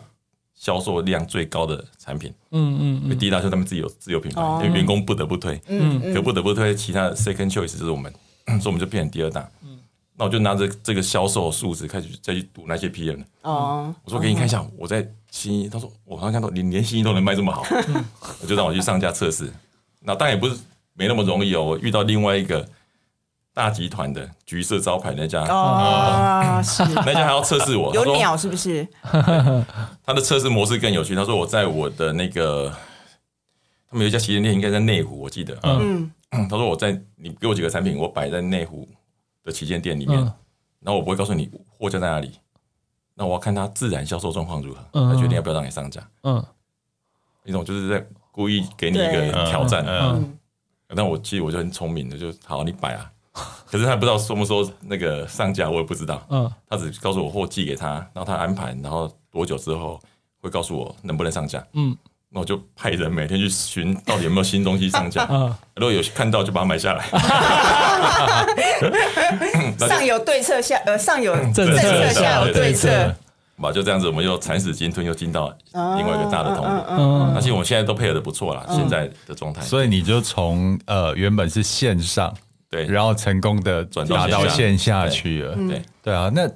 [0.55, 2.33] 销售量最高的产品。
[2.49, 8.11] 嗯嗯，因为第一大就是他们自己有自有品牌，因为员工不得不推，嗯，可不得不推其他的 second choice 就是我们，
[8.59, 9.47] 所以我们就变成第二大。
[9.63, 9.77] 嗯，
[10.17, 13.25] 那我就拿着这个销售数字开始再去赌那些 PM 了。
[13.43, 17.63] 哦，我说给你看一下，我在新一，他说我刚刚看到你连新一都能卖这么好，
[18.41, 19.53] 我就让我去上架测试。
[19.99, 20.59] 那当然也不是
[20.95, 22.67] 没那么容易哦，我遇到另外一个。
[23.53, 28.87] 大集团的橘色招牌那家哦，是 那家还要测试我，有鸟是不是？
[30.03, 31.13] 他的测试模式更有趣。
[31.13, 32.73] 他说我在我的那个，
[33.89, 35.55] 他们有一家旗舰店，应该在内湖，我记得。
[35.63, 36.11] 嗯，
[36.49, 38.89] 他说我在你给我几个产品，我摆在内湖
[39.43, 40.17] 的旗舰店里面，
[40.79, 42.39] 然后我不会告诉你货架在哪里，
[43.13, 46.01] 那我要看他自然销售状况如何，他决定要不要让你上架。
[46.23, 46.43] 嗯，
[47.45, 49.85] 一种就是在故意给你一个挑战。
[49.85, 50.37] 嗯，
[50.95, 53.11] 但我其实我就很聪明的，就好，你摆啊。
[53.65, 56.25] 可是他不知道说不说那个上架，我也不知道。
[56.29, 59.99] 嗯，他只告诉我货寄给他，然后他安排，然后多久之后
[60.41, 61.65] 会告诉我能不能上架。
[61.73, 61.97] 嗯，
[62.29, 65.27] 那我就派人每天去寻到底有没有新东西上架。
[65.29, 67.05] 嗯，如果有看到就把它买下来。
[69.79, 73.15] 上有对策下呃上有政策下有对策。
[73.57, 76.84] 吧，就这样子，我们又蚕死鲸吞，又进到另外一个大的通路。
[76.89, 79.61] 嗯，而且我们现在都配合的不错了，现在的状态。
[79.61, 82.34] 所以你就从呃原本是线上，
[82.74, 85.55] 对，然后成功的转到到线下去了。
[85.55, 85.82] 对。
[86.01, 86.49] 对啊，那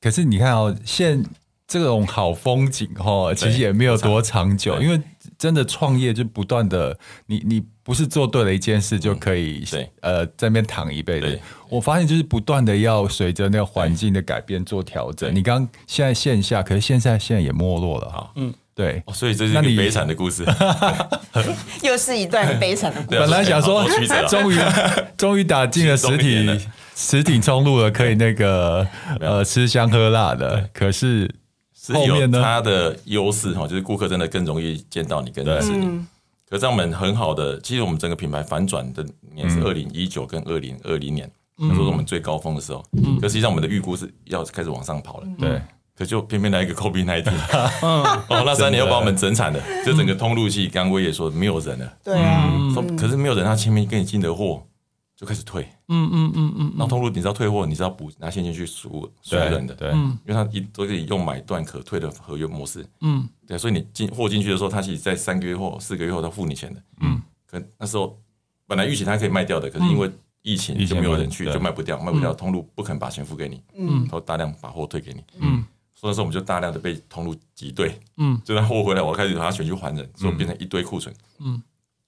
[0.00, 1.24] 可是你看哦，现
[1.66, 5.00] 这种好风景哦，其实也没有多长久，因为
[5.36, 6.96] 真的创业就不断的，
[7.26, 9.64] 你你不是做对了一件事就可以，
[10.00, 11.40] 呃，在那边躺一辈子。
[11.68, 15.34] 我发现就是不断的要随着那个环境的改变做调整。
[15.34, 18.30] 你刚现在线下，可是现在现在也没落了哈。
[18.36, 20.46] 嗯，对，所以这是一个悲惨的故事，
[21.82, 23.18] 又是一段悲惨的故事。
[23.18, 23.84] 本来想说，
[24.28, 24.56] 终于
[25.18, 26.60] 终于打进了实体
[26.94, 28.86] 实体冲路了，可以那个
[29.18, 31.28] 呃吃香喝辣的，可是。
[31.90, 35.86] 后面呢，它的优势哈，就是顾客真的更容易见到你跟认识你。
[36.46, 39.02] 可是，在我们很好的，其实我们整个品牌反转的
[39.34, 42.84] 年是二零一九跟二零二零年，那时候是我们最高峰的时候。
[43.02, 45.26] 嗯，可实际上我们的预估是要开始往上跑了。
[45.38, 45.62] 对、嗯，
[45.98, 47.32] 可就偏偏来一个 COVID-19，
[47.82, 51.92] 哦，那三年又把我们整惨了，就整个通路系，刚刚威也说没有人了。
[52.04, 52.48] 对啊，
[52.96, 54.62] 可是没有人，他前面跟你进的货。
[55.18, 67.20] 就开始退，嗯嗯嗯嗯，然后通路你知道退货，你知道补拿现金去赎赎人的，对，因为他一都可以用买断可退的合约模式，嗯，对，所以你进货进去的时候，他其实在三个月后、四个月后他付你钱的，嗯，
[67.50, 68.16] 可那时候
[68.68, 70.08] 本来预期他可以卖掉的，可是因为
[70.42, 75.64] 疫情就没有人去，就卖不掉，卖不掉，通路不肯把钱付给你，嗯，然后大量把货退给你，嗯，
[75.98, 81.60] 所以那时候我们就大量的被通路挤兑，嗯， 就那货回来，我开始把它选去还人，所以变成一堆库存，嗯，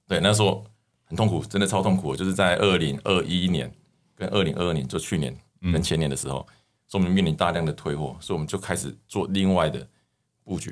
[0.07, 0.65] 对，那时候。
[1.11, 2.15] 很痛苦，真的超痛苦。
[2.15, 3.69] 就是在二零二一年
[4.15, 6.47] 跟二零二二年，就去年跟前年的时候，
[6.87, 9.85] 所以我们面临大量的退货，所以我们就开始做另外的
[10.45, 10.71] 布局。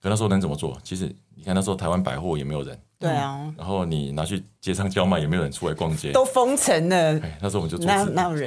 [0.00, 0.78] 可那时候能怎么做？
[0.84, 3.52] 其实你看那时候台湾百货也没有人，对啊。
[3.58, 7.14] 然后你拿去街上叫卖，也没有人出来逛街，都封城了。
[7.42, 7.88] 那时候我们就做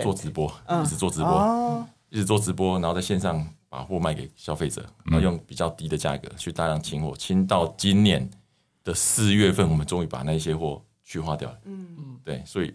[0.02, 0.50] 做直播，
[0.82, 8.30] 一直做直播，一直做直播，然后在线上把货卖给消费者，然后用比较低的价格去大量清货，清到今年
[8.84, 10.82] 的四月份，我们终于把那些货。
[11.12, 12.72] 去化掉了，嗯嗯，对，所以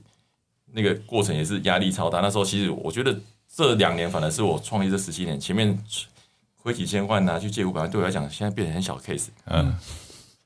[0.73, 2.19] 那个过程也是压力超大。
[2.19, 3.17] 那时候其实我觉得
[3.47, 5.79] 这两年反而是我创业这十七年，前面
[6.61, 9.29] 亏几千万拿去借五百万，对我来讲现在变成很小 case。
[9.45, 9.73] 嗯，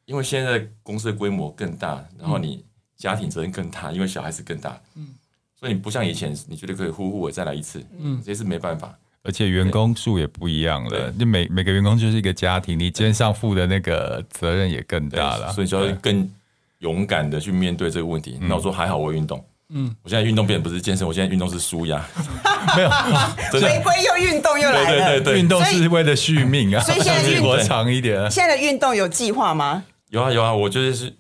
[0.05, 2.62] 因为现在公司的规模更大，然后你
[2.94, 5.14] 家庭责任更大，因为小孩子更大，嗯，
[5.59, 8.94] 所以你不像以前，你觉得可以呼呼我再来一次，嗯，这是没办法。
[9.29, 16.29] 而且员工数也不一样了，就每每个员工就是一个家庭，你肩上负的那个责任也更大了，所以就要更。
[16.81, 18.39] 勇敢的去面对这个问题。
[18.41, 19.45] 那我说还好，我运动。
[19.74, 22.01] 嗯，我现在运动变不是健身，我现在运动是舒压。
[22.76, 22.89] 没有，
[23.51, 25.09] 回归又运动又来了。
[25.09, 28.31] 对对对，运动是为了续命啊，所以现在 运活长一点。
[28.31, 29.83] 现在的运动有计划吗？
[30.11, 31.12] 有啊有啊，我就是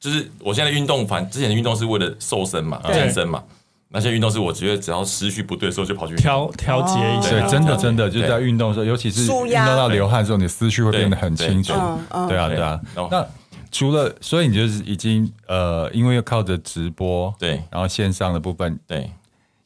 [0.00, 3.40] 就是我现在运动，反之前的运动是为了瘦身嘛，健身嘛。
[3.88, 7.30] 那些运动是我觉得只要思绪不对的时候就跑去调调节一下。
[7.30, 11.72] 对，真的真的就是在运动的时候，尤其是运动到流汗的时候，你思绪会变得很清楚。
[12.28, 12.60] 对啊对。
[12.60, 12.80] 啊，
[13.10, 13.26] 那。
[13.72, 19.10] 除了，所以你就是已经呃，因为要靠着直播，对，然后线上的部分，对，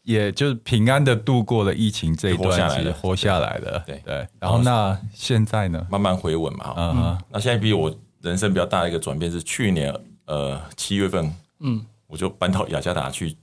[0.03, 4.03] 也就是平安的度过了疫情这一段其实，活下来了，对。
[4.05, 4.27] 对。
[4.41, 9.95] 然后那现在呢，慢慢回稳嘛，嗯，那现在比我人生比较大的一个转变是去年
[10.25, 13.37] 呃七月份，嗯，我就搬到雅加达去去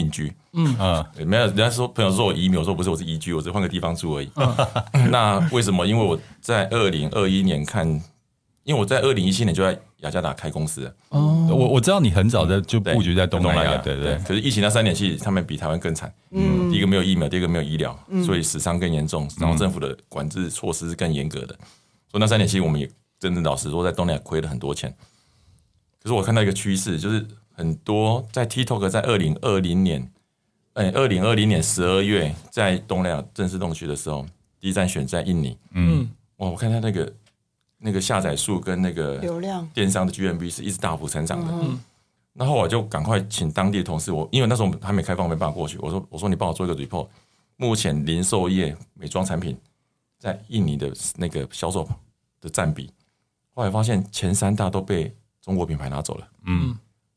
[0.00, 4.30] 定居，嗯啊，没有人家说朋友说我移民，我说不是，我是移居，我只换个地方住而已。
[5.10, 5.86] 那为什么？
[5.86, 8.00] 因为我在二零二一年看。
[8.66, 14.18] 因为我在二零一七年就在雅加达开公司哦，我我知道你很早的就布局在东南亚，对对，对。
[14.24, 16.12] 可是疫情那三年，其实他们比台湾更惨。
[16.32, 21.54] 嗯，第一个没有疫苗，第二个没有医疗，所以死伤更严重，然后政府的管制措施是更严格的。
[22.10, 22.90] 所以那三年，其实我们也
[23.20, 24.92] 真的老实说，在东南亚亏了很多钱。
[26.02, 27.24] 可是我看到一个趋势，就是
[27.56, 30.12] 很多在 TikTok 在二零二零年，
[30.74, 34.26] 哎，二零二零年十二月在东南亚正式动区的时候，
[34.60, 35.56] 第一站选在印尼。
[35.72, 37.12] 嗯，哇，我看他那个。
[37.78, 41.78] 那个下载数跟那个流量电商的 GMV 是一直大幅成长的，嗯，
[42.32, 45.76] 然后我就赶快请当地的同事，我因为那时候还没开放，没办法过去。
[45.80, 47.06] 我说我说你帮我做一个 report，
[47.56, 49.54] 目前零售业美妆产品
[50.18, 51.86] 在印尼的那个销售
[52.40, 52.90] 的占比，
[53.52, 56.76] 后来发现前三大都被中国品牌拿走了，嗯，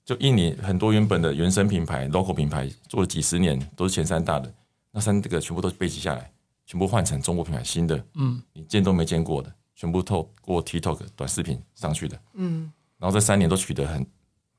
[0.09, 4.51] 就印尼很多原本的原生品牌 local 品牌做了几十年都是前三大的，
[4.91, 6.31] 那三这个全部都背起下来，
[6.65, 9.53] 全部换成中国品牌新的，嗯，你见都没见过的。
[9.75, 14.03] 全部透过 TikTok 短视频上去的，嗯，然后这三年都取得很，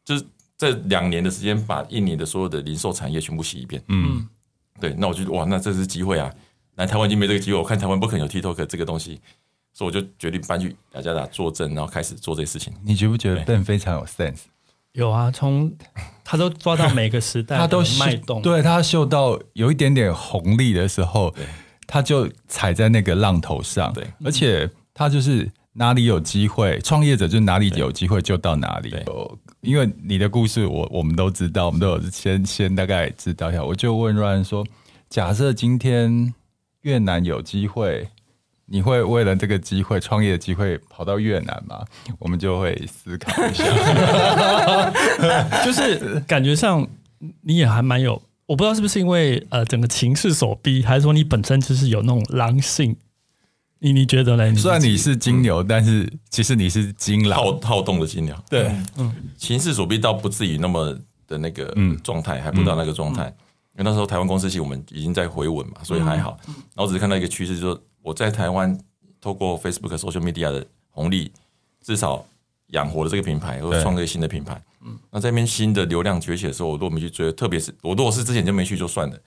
[0.04, 0.24] 就是
[0.56, 4.24] 这两年的时间把印尼的所有的零售产业全部洗一遍，嗯，
[4.78, 6.32] 对，那我觉得哇，那这是机会啊！
[6.76, 9.20] 来台湾已经没这个机会，我看台湾不可能有 TikTok 这个东西，
[9.72, 12.72] 所以我就决定搬去雅加达坐镇，然后开始做这些事情。
[12.84, 14.42] 你觉不觉得 Ben 非常有 sense？
[14.92, 15.72] 有啊，从
[16.24, 21.34] 他都抓到每个时代，他都脉动，对他嗅到有一点点红利的时候。
[21.92, 28.94] 他就踩在那个浪头上，对，而且他就是哪里有机会，创业者就哪里有机会就到哪里。
[29.62, 33.64] 因为你的故事我我们都知道，我们都有先先大概知道一下。
[33.64, 34.64] 我就问 Ryan 说，
[35.08, 36.32] 假设今天
[36.82, 38.08] 越南有机会。
[38.72, 41.84] 你会为了这个机会创业的机会跑到越南吗？
[42.20, 43.64] 我们就会思考一下，
[45.66, 46.86] 就是感觉上
[47.42, 52.96] 你也还蛮有，我不知道是不是因为呃整个情势所逼，还是说你本身就是有那种狼性？
[53.80, 54.54] 你你觉得呢？
[54.54, 58.36] 虽然你是金牛，嗯、但是其实你是金狼，好好动的金牛。
[58.48, 60.96] 对，嗯，情势所逼倒不至于那么
[61.26, 63.24] 的那个状态，嗯、还不到那个状态。
[63.24, 63.34] 嗯、
[63.78, 66.38] 因为那时候台湾公司其实我们已经在回稳嘛，所以还好。
[66.46, 67.76] 嗯、然后只是看到一个趋势，就。
[68.02, 68.78] 我在台湾
[69.20, 71.30] 透过 Facebook social media 的红利，
[71.82, 72.24] 至少
[72.68, 74.60] 养活了这个品牌，或者创个新的品牌。
[74.82, 79.18] 嗯，那这边新的流量崛起的时候，我如果没去追，特别是我如果是之前就没去就算了。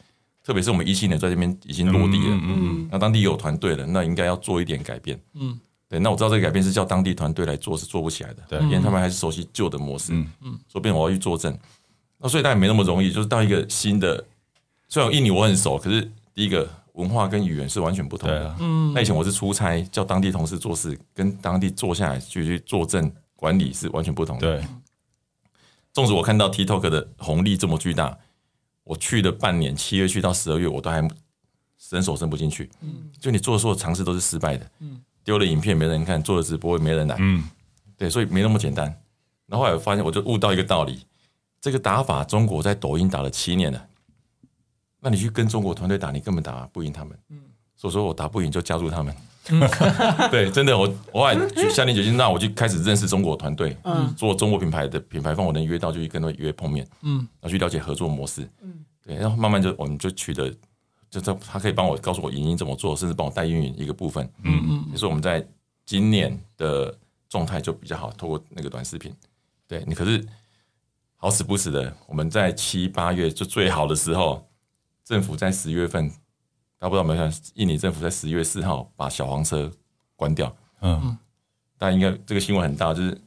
[0.44, 5.18] 特别是我们一七年在这边已经落地了，嗯嗯，那当地有团队了，那应该要做一点改变。
[5.36, 5.58] 嗯，
[5.88, 10.12] 对，那我知道这个改变是叫当地团队来做是做不起来的，对，因为他们还是熟悉旧的模式。
[10.12, 11.58] 嗯嗯，所以变我要去作证，
[12.18, 14.26] 那所以当然没那么容易，就是到一个新的，
[14.90, 16.68] 虽然印尼我很熟，可是第一个。
[16.94, 18.56] 文化跟语言是完全不同的。
[18.60, 24.60] 嗯，那以前我是出差，叫当地同事做事，跟当地坐下来去去坐镇管理是完全不同的。
[24.60, 24.68] 对，
[25.92, 28.18] 纵使我看到 TikTok 的红利这么巨大，
[28.84, 31.08] 我去了半年，七月去到十二月，我都还
[31.78, 32.70] 伸手伸不进去。
[32.82, 34.72] 嗯，就你做的所有尝试都是失败的。
[34.80, 37.16] 嗯，丢了影片没人看，做了直播也没人来。
[37.20, 37.44] 嗯，
[37.98, 38.86] 对，所以没那么简单。
[39.48, 41.06] 然后后来我发现，我就悟到一个道理：
[41.60, 43.88] 这个打法，中国在抖音打了七年了。
[45.04, 47.18] 那你去跟中国团队打，你根本打不赢他们。
[47.30, 47.38] 嗯，
[47.76, 49.14] 所以说我打不赢就加入他们。
[49.50, 49.60] 嗯、
[50.32, 51.36] 对，真的，我我后来
[51.70, 53.76] 下定决心，那我就开始认识中国团队。
[53.84, 56.88] 嗯，做中国品牌的品牌方，我能约到就去跟他们约碰面。
[57.02, 58.50] 嗯，然后去了解合作模式。
[58.62, 60.50] 嗯，对，然后慢慢就我们就取得，
[61.10, 64.26] 就这他可以帮我告诉我营运怎么做，甚至帮我带运营一个部分。
[64.44, 65.46] 嗯嗯，所以我们在
[65.86, 66.98] 今年的
[67.28, 69.14] 状态就比较好，透过那个短视频。
[69.68, 70.26] 对你可是
[71.18, 74.48] 好死不死的，我们在七八月就最好的时候。
[75.04, 76.10] 政府在十月份，
[76.78, 77.34] 大家不知道有没有看？
[77.56, 79.72] 印尼政府在十月四号把小黄车
[80.16, 80.56] 关掉。
[80.82, 81.18] 嗯，
[81.78, 83.22] 大家应该这个新闻很大，就是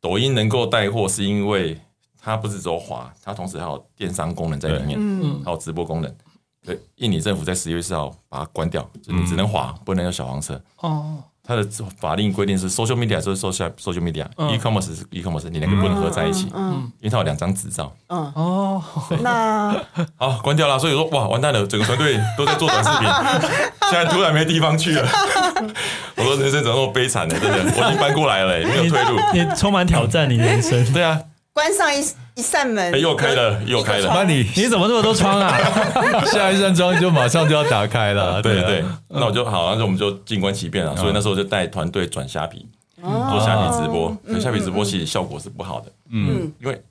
[0.00, 1.80] 抖音能够带货，是因为
[2.18, 6.16] 它不是只有滑，它同时还有电商功能在里面，嗯，还有直播功能。
[6.62, 10.62] 对，印尼政府在十月四号把它关掉，就你只能滑，不能有小黄车。
[10.78, 11.22] 哦。
[11.46, 11.62] 它的
[12.00, 18.32] 法令规定是 social media 就是 social social media，e-commerce 是 e-commerce，你两个不能合在一起，嗯，因为它有两张执照，嗯。
[18.34, 18.82] 哦，
[19.20, 19.76] 那
[20.16, 23.08] 好关掉了，所以说哇完蛋了，整个团队都在做短视频，
[23.90, 25.06] 现在突然没地方去了，
[26.16, 27.34] 我说人生怎么那么悲惨呢？
[27.38, 31.20] 真的，我已经搬过来了，没有退路，你充满挑战，你人生，对啊。
[31.52, 32.02] 关上一
[32.34, 34.10] 一扇门，又开了，又开了。
[34.12, 35.56] 那你你怎么这么多窗啊？
[36.26, 38.40] 下一扇窗就马上就要打开了。
[38.42, 40.96] 对对，那我就好，那我们就静观其变了。
[40.96, 42.66] 所以那时候就带团队转虾皮，
[43.00, 44.16] 做虾皮直播。
[44.26, 46.82] 可虾皮直播其实效果是不好的，嗯，因为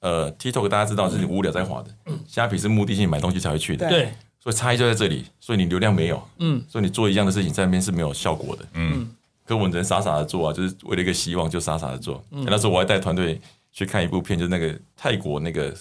[0.00, 4.08] 呃，TikTok 大家知道是无聊在滑的，虾皮是目的性买东西才会去的，对。
[4.40, 9.08] 所以差异就在这里，所以你流量没有，嗯，所以你做一样的事情在那边是没有效果的，嗯。
[9.44, 12.22] 可我们人傻傻的做啊，就是为了一个希望就傻傻的做。
[12.30, 13.40] 那时候我还带团队。
[13.72, 15.74] 去看一部片，就是那个泰国那个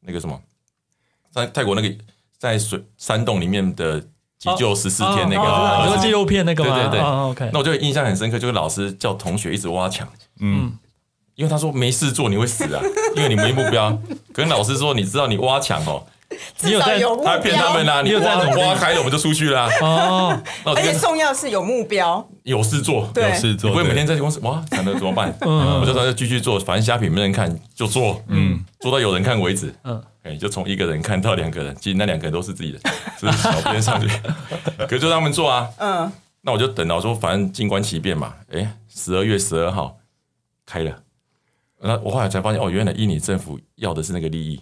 [0.00, 0.40] 那个什么，
[1.30, 1.94] 在泰国那个
[2.38, 4.00] 在水山洞里面的
[4.38, 6.74] 急救十四天那个，那个纪录片那个吗？
[6.74, 7.50] 对对对，OK。
[7.52, 10.08] 那我就印象很深刻，就是老师叫同学一直挖墙，
[10.40, 10.72] 嗯，
[11.34, 12.82] 因为他说没事做你会死啊，
[13.16, 14.00] 因为你没目标。
[14.32, 16.06] 跟老师说，你知道你挖墙哦。
[16.60, 17.00] 你有在？
[17.24, 18.02] 他骗他们啊！
[18.02, 18.34] 你有在？
[18.36, 19.68] 挖开了我们就出去啦。
[19.80, 23.70] 哦，而且重要是有目标，有事做，有事做。
[23.70, 25.34] 不会每天在公司哇，惨了怎么办？
[25.40, 29.74] 我就说要继续做，反正虾品没人看就做，嗯，做到有人看为止。
[29.84, 32.78] 嗯，哎，就从一个人看到两个人，其实那两个人都是自己的，
[33.18, 34.08] 就是小编上去，
[34.86, 35.66] 可是就让他们做啊。
[35.78, 36.12] 嗯，
[36.42, 38.34] 那我就等到说，反正静观其变嘛。
[38.52, 39.96] 哎，十二月十二号
[40.66, 40.94] 开了，
[41.80, 44.60] 那我后来才发现，哦，原来印尼政府要的是那个利益。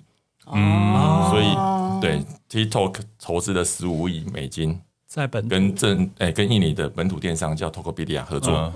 [0.53, 8.72] 嗯，所以对 TikTok 投资了十五亿美金，在本跟正哎跟印尼的本土电商叫 Tokopedia 合作，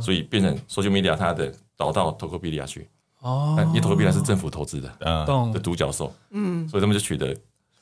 [0.00, 2.88] 所以变成 Social Media 它的导到 Tokopedia 去。
[3.20, 7.34] 哦，因为 Tokopedia 是政府投资的，嗯，的独角兽，嗯，所以他们就取得。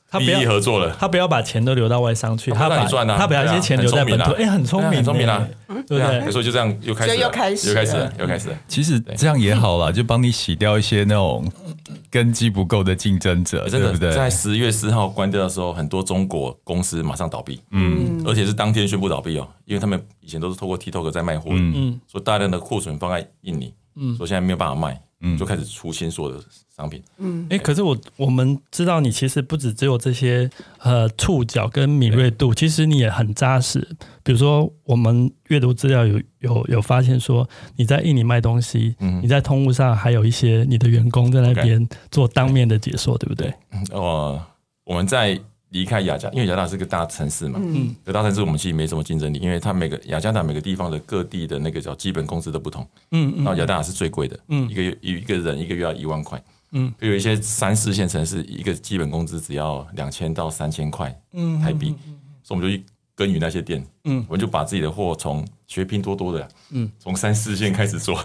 [0.09, 6.31] 他不要合作了，他不要把钱都流到外商去，他把他把一些钱留在本土，哎，很聪明，很聪明啊，对不对？
[6.31, 8.55] 所以就这样又开始，又开始，又开始，又开始。
[8.67, 11.51] 其实这样也好了，就帮你洗掉一些那种
[12.13, 14.13] 根基不够的竞争者，对不对？
[14.13, 26.43] 在十月四号关掉的时候，很多中国公司马上倒闭，嗯，而且是当天宣布倒闭哦，因为他们以前都是透过 TikTok 在卖货，嗯，所以大量的库存放在印尼，嗯，所以现在没有办法卖，嗯，就开始出新所有的
[26.83, 27.01] 商品。
[27.17, 33.79] 嗯，哎，可是我我们知道你其实不止只有这些呃触角跟敏锐度，其实你也很扎实。
[34.21, 43.53] 比如说，我们阅读资料有有有发现说你在印尼卖东西，嗯，你在通路上还有一些你的员工在那边做当面的解说，对不对？
[43.91, 44.41] 哦，
[44.83, 45.39] 我们在。
[45.73, 56.39] 离开雅加，因为雅加达是个大城市嘛，嗯，个大城市我们其实没什么竞争力，因为它每个雅加达每个地方的各地的那个叫基本工资都不同，嗯，然后雅加达是最贵的，嗯，一个月一个人一个月要一万块，
[56.73, 61.95] 嗯，有一些三四线城市一个基本工资只要两千到三千块，嗯，台币，
[62.43, 62.83] 所以我们就去
[63.15, 68.19] 耕耘那些店，嗯，我们就把自己的货从学拼多多的，嗯，从三四线开始做，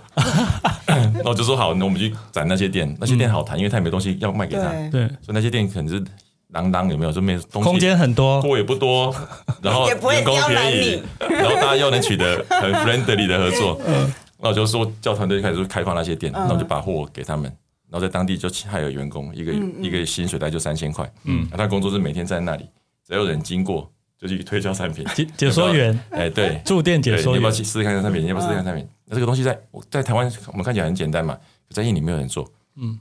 [0.86, 6.04] 然后就说好，那我们去攒那些店，那些店好谈，因为他也没东西要卖给他，对，所以那些店可能是。
[6.50, 7.12] 当当有没有？
[7.12, 9.14] 就没东西，空间很多，货也不多，
[9.60, 13.78] 然后 员工便宜，然后大家又能取得很 friendly 的合作。
[13.86, 17.54] 嗯，那我就说叫团队开始开放那些店，那我就把货给他们，
[17.90, 21.10] 然后在当地就还有员工，一个一个薪水大概就三千块。
[21.24, 22.68] 嗯，他工作是每天在那里，
[23.06, 25.04] 只要有人经过就去推销产品。
[25.14, 28.22] 解解说员，哎，对，驻店解说员，你要不要去试试看看产品？
[28.22, 28.88] 你要不要试试看产品？
[29.06, 29.58] 那这个东西在
[29.90, 31.38] 在台湾我们看起来很简单嘛，
[31.70, 32.50] 在印尼没有人做。
[32.76, 32.98] 嗯。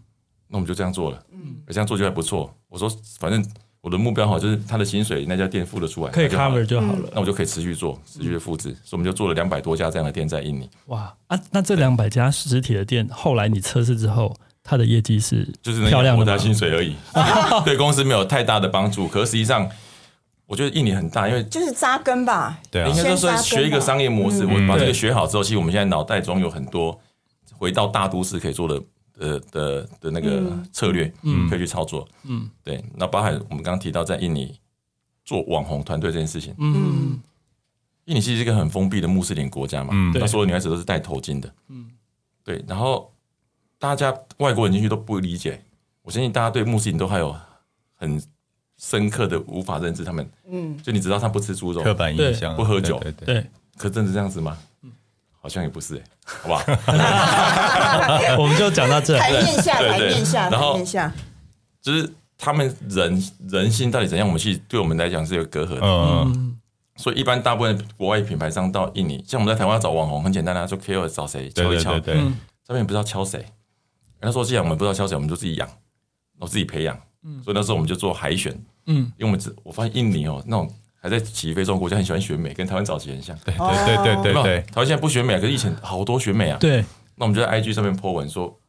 [0.50, 2.50] 那我们就这样做了，嗯，这样做就还不错。
[2.70, 3.46] 我说，反正
[3.82, 7.10] 我的目标哈，就是他的薪水那家店付得出来，可以 cover 就好了。
[7.14, 8.70] 那我就可以持续做，持续的复制。
[8.82, 10.70] 所以我们就做了两百多家这样的店在印尼。
[10.86, 11.38] 哇啊！
[11.52, 14.34] 那这两百家实体的店，后来你测试之后，
[14.68, 16.94] 它的业绩是就是漂亮的，薪水而已，
[17.64, 19.08] 对公司没有太大的帮助。
[19.08, 19.68] 可是实际上，
[20.46, 22.60] 我觉得印尼很大，因为就是扎根吧。
[22.70, 27.00] 对啊，应该说学一个商业模式，我把这个学好之后，其实我们现在脑袋中有很多
[27.54, 28.84] 回到大都市可以做的。
[29.20, 32.86] 呃的的那个策略，嗯，可以去操作，嗯，对。
[32.96, 34.56] 那包含我们刚刚提到在印尼
[35.26, 37.20] 做网红团队这件事情，嗯，
[38.06, 41.90] 印尼其实是一个很封闭的穆斯林国家嘛，嗯，那所有女孩子都是戴头巾的，嗯，
[42.44, 42.64] 对。
[42.68, 43.12] 然后
[43.80, 45.62] 大家外国人进去都不理解，
[46.02, 47.36] 我相信大家对穆斯林都还有
[47.96, 48.22] 很
[48.78, 53.46] 深刻的无法认知，他们，嗯，就你知道他不吃猪肉，刻板印象，不喝酒，对，对，
[53.78, 54.58] 可真的是这样子吗？
[55.40, 56.64] 好像也不是哎，好吧，
[58.38, 60.78] 我们就讲到这，台面下，台面下，然后
[61.82, 64.28] 就是他们人人性到底怎样？
[64.28, 66.58] 我们其实对我们来讲是有隔阂的，嗯，
[66.98, 72.16] 所以一般大部分国外品牌商到印尼，像我们在台湾要找网红很简单啊，就 KOL 找谁敲一敲，对，
[72.68, 73.46] 上面不知道敲谁，
[74.22, 78.52] 那时候既然我们不知道消息，我们就自己养，然后自己培养，嗯，所以那时候我们就做海选，
[78.88, 80.70] 嗯，因为我们只我发现印尼哦那种。
[81.00, 83.38] 还在起飞中国家很喜欢选美，跟台湾早期很像。
[83.46, 86.58] 对对对对对对，台湾现在不选美，可是以前好多选美啊。
[86.60, 86.84] 对，
[87.16, 88.60] 那我们就在 IG 上面 po 文说，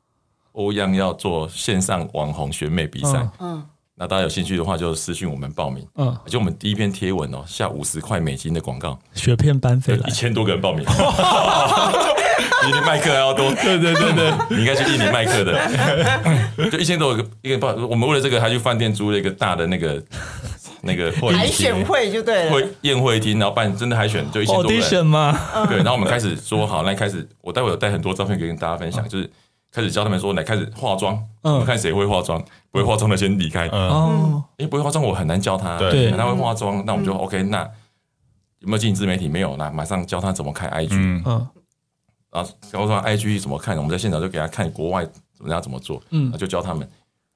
[0.53, 3.27] 欧阳要做线上网红选美比赛。
[3.41, 5.89] 嗯，那大家有兴趣的话，就私信我们报名。
[5.95, 10.85] 嗯，而且我们第一篇贴文哦，下五十块美金的广告，学片班费来，一千多个人报名，
[12.63, 13.53] 比你麦克还要多。
[13.55, 15.59] 对对对对，你应该去印尼麦克的，
[16.71, 17.75] 就一千多个一个报。
[17.87, 20.03] 我们为了这个，还去饭店租了一个大的那个。
[20.81, 24.81] 那个海选会就对了，会宴会厅，然后办真的海选，就一千多人。
[24.81, 25.37] Audition 吗？
[25.69, 29.29] 对，然后我们开始说好，那开始我待会有带很多照片可以跟大家分享，就是
[29.73, 33.67] 开始教他们说，来开始化妆，嗯看谁会化妆，不会化妆的先离开。
[33.67, 37.43] 哦，因为不会化妆我很难教他，对，他会化妆，那我们就 OK。
[37.43, 37.69] 那
[38.61, 39.29] 有没有经营自媒体？
[39.29, 41.49] 没有，那马上教他怎么开 IG，嗯，
[42.73, 46.89] 然后教他 IG 怎么看，我们在现场就给他看国外怎么样怎么做，嗯，就教他们。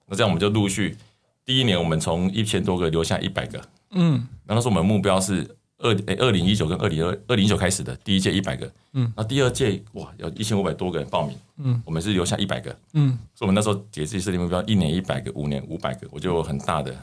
[0.07, 0.96] 那这样我们就陆续。
[1.44, 5.44] 第一年我们从一千多个留下一百个，嗯，然后说我们目标是
[5.78, 16.94] 二诶二零一九跟二零二二零一九开始的第一届一百个，嗯，那第二届哇有一千五百多个人报名，嗯，我们是留下一百个，嗯，所以我们那时候给自己设定目标，一年一百个，五年五百个，我就有很大的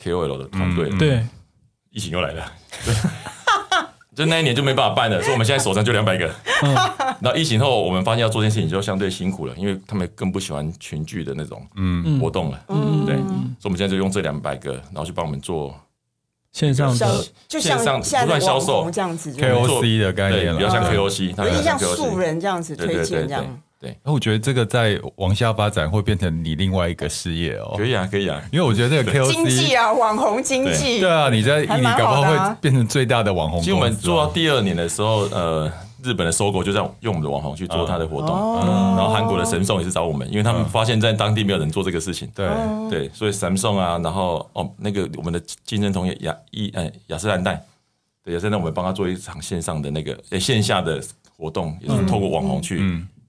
[0.00, 1.26] KOL 的团队，对，
[1.90, 2.52] 疫情又来了，
[2.84, 2.94] 对。
[4.14, 6.28] 就那一年就没办法办了，所以我们现在手上就两百个。
[6.62, 6.74] 嗯，
[7.20, 12.20] 然后疫情后，我们发现要做这件事情就相对辛苦了，因为他们更不喜欢群聚的那种嗯。
[12.20, 12.60] 活动了。
[12.68, 15.74] 嗯，对，所以我们现在就用这两百个，然后去帮我们做
[16.52, 23.44] 线上的，就像不断销售这样子，KOC 的概念，比较像 KOC，有点像素人这样子推荐这样。
[23.80, 27.74] 对，那我觉得这个在往下发展会变成你另外一个事业哦。
[27.76, 31.08] 可以啊，可以啊，因为我觉得这个 KOC 经济啊，网红经济，对。
[31.08, 33.60] 啊，你在印尼搞不好会变成最大的网红。
[33.60, 35.70] 其实我们做到第二年的时候，呃，
[36.08, 38.34] 日本的搜狗就在用我们的网红去做他的活动，
[38.96, 42.30] 然后韩国的神送也是找我们，因为他们发现在当地没有人做这个事情。
[42.34, 42.48] 对。
[42.88, 47.62] 对，所以神送啊，然后哦，那个我们的竞争同业雅一呃雅诗兰黛，
[48.24, 51.02] 对，雅诗兰黛我们帮他做一场线上的那个诶线下的
[51.36, 52.78] 活动，也是透过网红去，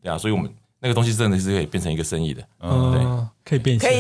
[0.02, 0.50] 对啊，所以我们。
[0.82, 3.04] 那个东西真的是可以变成一个生意的，嗯，对，
[3.44, 3.98] 可以变现，可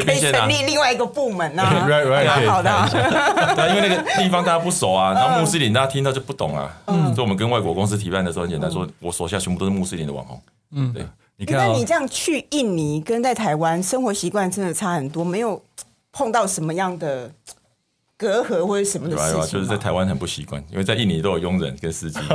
[0.00, 2.88] 以可以成立另外一个部门啊， 蛮好的。
[3.54, 10.42] 对，因为那个地方大家不熟啊，然后穆斯林大家听到就不懂啊，嗯，所以我们跟外国公司提办的时候很简单，说我手下全部都是穆斯林的网红，
[10.72, 15.62] 嗯，对，你看、哦，那你这样去印尼跟在台湾生活习惯真的差很多，没有
[16.12, 17.30] 碰到什么样的
[18.16, 19.52] 隔阂或者什么的事情？
[19.52, 22.18] 就是在台湾很不习惯，因为在印尼都有佣人跟司机。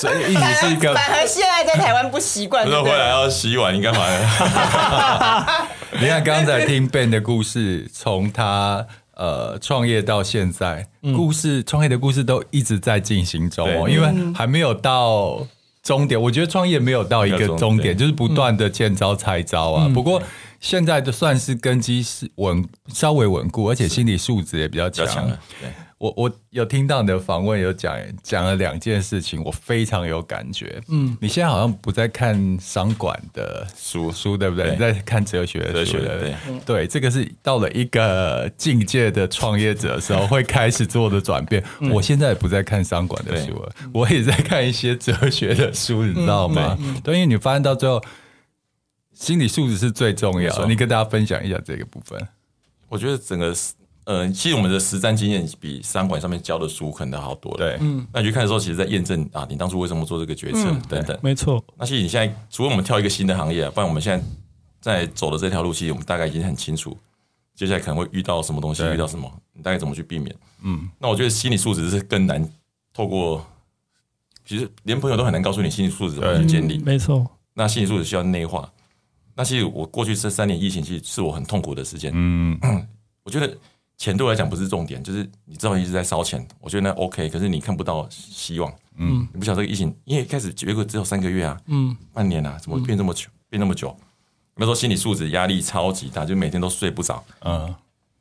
[0.00, 2.66] 所以印尼是一个，反而现在在台湾不习惯。
[2.66, 5.67] 说回来要洗碗，你干嘛呢？
[6.00, 15.44] 你看刚才听 Ben 的故事，从他呃创业到现在，故事创业的故事都一直在进行中哦，因为还没有到
[15.82, 16.20] 终点。
[16.20, 19.88] 我觉得创业没有到一个终点，就是不断的见招拆招啊。
[19.92, 20.22] 不过
[20.60, 25.28] 现在就算是根基是稳，稍微稳固，而且心理素质也比较强。
[25.98, 30.80] 我我有听到你的访问，有讲讲了两件事情，我非常有感觉。
[30.86, 34.66] 嗯，你现在好像不在看商管的书书，对不对？
[34.66, 41.60] 对，你在看哲学的书，对对，这个是到了一个境界的创业者的时候会开始做的转变。
[41.80, 46.78] 嗯、我现在也不在看商管的书了，我也在看一些哲学的书，你知道吗？
[46.80, 48.00] 嗯、对，因为你发现到最后，
[49.14, 50.64] 心理素质是最重要的。
[50.68, 52.28] 你跟大家分享一下这个部分。
[52.88, 53.52] 我觉得整个。
[54.08, 57.58] 呃，其实我们的实战经验比商管上面教的书可能好多了。
[57.58, 61.18] 对，嗯，那你去看的时候，其实在验证啊，你当初为什么做这个决策、嗯、等等。
[61.22, 61.62] 没错。
[61.76, 64.24] 那其实你现在，除了我们跳一个新的行业、啊，不然我们现在
[64.80, 66.96] 在走的这条路，其实我们大概已经很清楚，
[67.54, 70.34] 接下来可能会遇到什么东西，遇到什么，你大概怎么去避免。
[70.62, 72.42] 嗯，那我觉得心理素质是更难
[72.94, 73.46] 透过，
[74.46, 76.78] 其实连朋友都很难告诉你心理素质怎么去建立。
[76.78, 77.26] 嗯、没错。
[77.52, 78.72] 那心理素质需要内化。
[79.34, 82.10] 那其实我过去这三年疫情，其实是我很痛苦的时间。
[82.14, 82.58] 嗯，
[83.22, 83.54] 我觉得。
[83.98, 93.94] 钱对我来讲不是重点，就是你知道一直在烧钱，我觉得那 OK，可是你看不到希望，嗯，你不晓得这个疫情，因为开始结果只有三个月啊，嗯，半年啊，怎么变这么久，嗯、变那么久？
[94.54, 97.74] 那时候心理素质压力超级大，就每天都睡不着，嗯。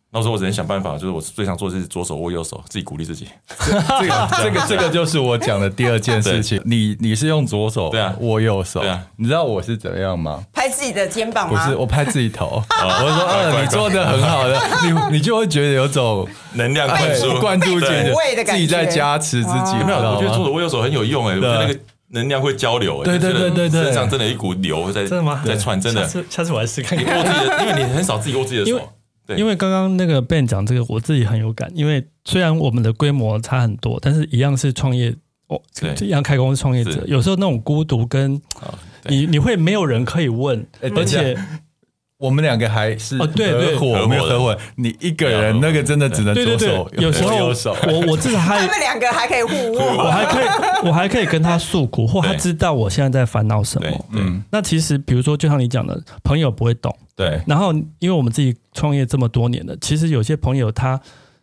[0.10, 3.28] 那时候我只能想办法，就是我最想做的是左手握右手，自己鼓励自己。
[3.60, 6.62] 这个这个这个就是我讲的第二件事情。
[6.66, 9.04] 你你是用左手对啊握右手对啊？
[9.18, 10.42] 你知道我是怎么样吗？
[10.54, 11.66] 拍自己的肩膀吗？
[11.66, 12.64] 不是，我拍自己头。
[12.70, 19.76] 我说，嗯，你做的很好的，你你就会觉得有种能量灌注灌注进去，自己在加持自己。
[19.86, 21.78] 没有，我觉得左手握右手很有用哎，我觉得那个
[22.12, 23.04] 能量会交流哎。
[23.04, 25.44] 对对对对对，身上真的有一股流在真的吗？
[25.46, 26.08] 在窜，真的。
[26.30, 26.98] 下次我来试看。
[26.98, 28.80] 你握自己的，因为你很少自己握自己的手。
[29.36, 31.70] 因为刚刚那个 Ben 讲这个，我自己很有感。
[31.76, 35.14] 因为虽然我们的规模差很多，但是一样是创业
[35.48, 35.62] 哦，
[36.02, 37.04] 一样开公司创业者。
[37.08, 38.40] 有时候那种孤独跟
[39.10, 41.38] 你你会没有人可以问，而且
[42.18, 43.76] 我们两个还是哦对对。
[43.76, 50.48] 合伙没有合伙，你一个人那个真的只能左手，有时候我我至少还他们两个还可以互握， 我还可以
[50.88, 54.06] 我还可以跟他诉苦，或他知道我现在在烦恼什么。
[54.14, 56.96] 嗯，那其实比如说就像你讲的，朋友不会懂。
[57.16, 61.00] 对，然后因为我们自己创业这么多年了，其实有些朋友他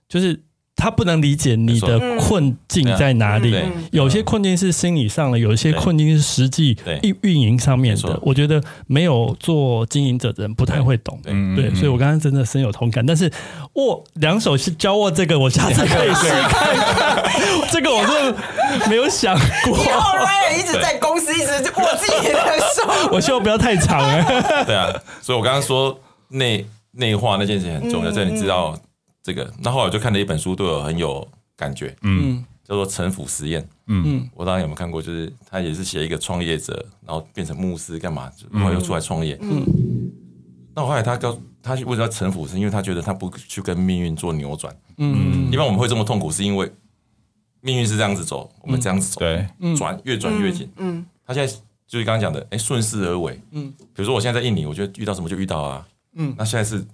[0.08, 0.40] 就是
[0.76, 3.54] 他不能理解你的困境在哪里，
[3.92, 8.18] 有些困境是心理上的，有些困境是实际运运营上面的。
[8.22, 11.18] 我觉得没有做经营者的人不太会懂，
[11.56, 13.04] 对，所以我刚刚真的深有同感。
[13.06, 13.30] 但是
[13.74, 17.24] 握两手是交握这个，我下次可以试看看。
[17.70, 19.78] 这个我是没有想过。
[19.78, 24.64] 以后 Ryan 一直在公司一直握自己的手， 我希望不要太长哎。
[24.64, 25.98] 对啊，所以我刚刚说
[26.28, 28.78] 内内化那件事情很重要，这你知道
[29.24, 29.52] 这个。
[29.60, 35.02] 那后来我就看了一本书，对我很有感觉，嗯，叫做《城府实验》，嗯，我当然有没有看过？
[35.02, 39.66] 就是他也是写一个创业者，然后变成牧师干嘛，然后又出来创业，嗯。
[40.76, 42.46] 那我后来他告他为什么要城府？
[42.46, 46.70] 是因为他觉得他不去跟命运做扭转，嗯，一般我们会这么痛苦，是因为。
[47.66, 50.70] 命运是这样子走，我们这样子走，对，转越转越紧。
[50.76, 51.50] 嗯，他现在
[51.86, 53.40] 就是刚刚讲的，哎，顺势而为。
[53.52, 55.88] 嗯，比如说我现在在印尼，我觉得遇到什么就遇到啊。
[56.12, 56.84] 嗯，那现在是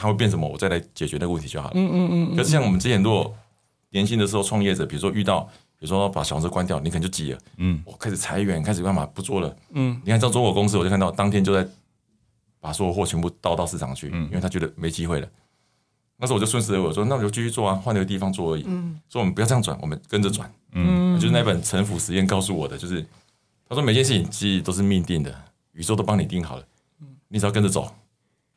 [0.00, 1.72] 他会变什么，我再来解决那个问题就好了。
[1.74, 2.36] 嗯嗯嗯。
[2.36, 3.34] 可是像我们之前如果
[3.90, 5.40] 年轻的时候创业者，比如说遇到，
[5.76, 7.38] 比如说把小公司关掉，你可能就急了。
[7.56, 9.56] 嗯，我开始裁员，开始干嘛不做了。
[9.72, 11.66] 嗯，你看像中国公司，我就看到当天就在
[12.60, 15.28] 把所有货全部倒到市场去，因为他觉得没机会了。
[16.16, 18.64] 那时候我就顺势而为，我说那我就继续做啊，换一个地方做而已。
[18.66, 20.48] 嗯，说我们不要这样转，我们跟着转。
[20.72, 23.04] 嗯，就是那本《沉浮实验》告诉我的，就是
[23.68, 25.34] 他说每件事情其实都是命定的，
[25.72, 26.64] 宇宙都帮你定好了，
[27.28, 27.92] 你只要跟着走，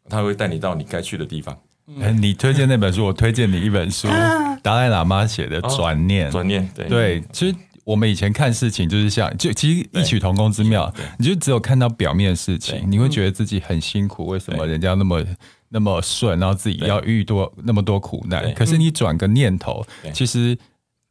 [0.10, 1.58] 他会带你到你该去的地方。
[1.88, 4.08] 嗯，你推荐那本书，我推荐你一本书，
[4.64, 6.28] 达赖喇嘛写的《转念》。
[6.32, 6.88] 转念，对。
[6.88, 10.94] 对，其实我们以前看事情就是像，就其实异曲同工之妙。
[11.18, 15.26] 你就只有看到表面的事情，你会觉得自己很辛苦，为什么人家那么？
[15.74, 19.82] 那么顺，然后自己要遇多那么多苦难，可是你转个念头，
[20.14, 20.58] 其实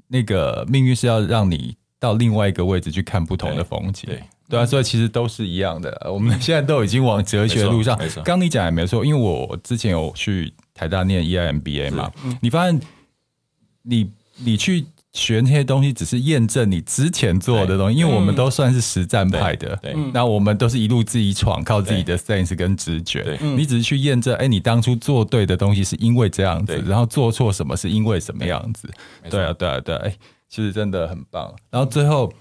[0.09, 4.11] 那个命运是要让你到另外一个位置去看不同的风景，
[4.51, 6.07] 对对啊，所以其实都是一样的。
[6.13, 12.11] 我们现在都已经往哲学路上，刚你讲也没错，因为我之前有去台大念 EIMBA 嘛，
[12.43, 12.81] 你发现
[13.83, 28.89] 你你去学那些东西，只是验证你之前做的东西，因为我们都算是实战派的，对，那我们都是一路自己闯，靠自己的 sense 跟直觉，你只是去验证，哎，你当初做对的东西是因为这样子，然后做错什么是因为什么样子，
[29.31, 30.15] 对啊，对啊，对，哎，
[30.49, 32.33] 其实真的很棒，然后最后。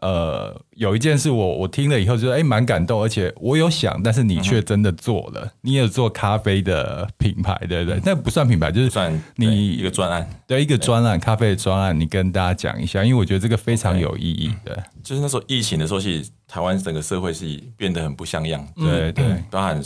[0.00, 8.00] 呃，有一件事我我听了以后就是哎蛮感动，而且我有想，但是你却真的做了，你有做咖啡的品牌，对不对？
[8.04, 14.82] 那不算品牌，就是算你一个专案，对一个专案，咖啡的专案，你跟大家讲一下，因为我觉得这个非常有意义的。
[15.02, 19.82] 就是那时候疫情的时候，其实台湾整个社会是变得很不像样，对对，包含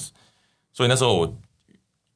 [0.72, 1.36] 所以那时候我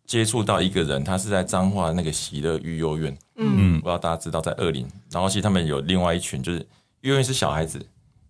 [0.07, 6.65] 接触到一个人，他是在彰化那个喜乐育幼院，嗯，不知道大家知道在二林，然后其实他们有另外一群就是。
[7.01, 7.79] 育幼院是小孩子，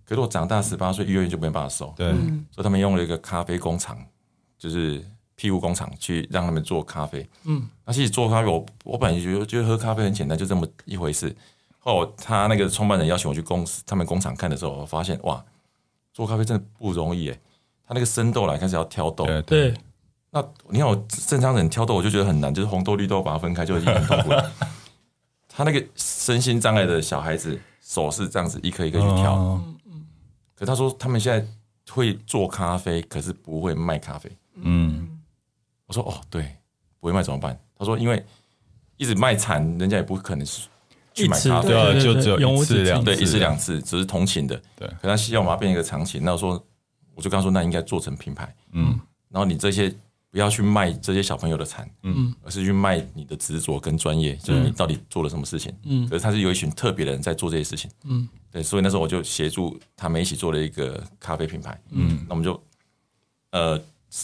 [0.05, 1.93] 可是我长大十八岁，育幼院就没办法收。
[1.97, 2.11] 对，
[2.51, 3.99] 所以他们用了一个咖啡工厂，
[4.59, 5.05] 就是
[5.35, 7.29] 庇护工厂去让他们做咖啡。
[7.45, 11.35] 嗯，那其实做咖啡，我我本来觉得觉得喝咖啡很简单，就这么一回事。
[11.79, 15.43] 后来他那个创办人邀请我去公司，他们工厂看的时候，我发现哇，
[16.13, 17.41] 做咖啡真的不容易诶。
[17.87, 19.75] 他那个生豆来开始要挑豆，对，对，
[20.31, 20.95] 那你看我
[21.27, 24.53] 正常人挑豆，我就觉得很难，就是红豆绿豆把它分开就已经很痛苦了。
[25.49, 27.59] 他那个身心障碍的小孩子。
[27.89, 30.07] 手是这样子一颗一颗去挑，嗯嗯，
[30.55, 31.43] 可他说他们现在
[31.91, 34.31] 会做咖啡，可是不会卖咖啡。
[34.57, 35.19] 嗯，
[35.87, 36.55] 我说哦，对，
[37.01, 37.59] 不会卖怎么办？
[37.79, 38.23] 他说因为
[38.99, 40.69] 一直卖惨，人家也不可能是
[41.15, 44.61] 去买咖啡，对，就只有一次两对一次两次，只是同情的。
[44.77, 46.23] 对，可他希望我们要变一个长情。
[46.23, 46.63] 那我说，
[47.15, 48.55] 我就跟他说，那应该做成品牌。
[48.73, 49.91] 嗯，然后你这些。
[50.31, 62.63] 不要去卖这些小朋友的惨，嗯，而是去卖你的执着跟专业，就是你到底做了什么事情，嗯，可是他是有一群特别的人在做这些事情，嗯，对，所以那时候我就协助他们一起做了一个咖啡品牌，嗯，那我们就，
[63.53, 63.81] 呃，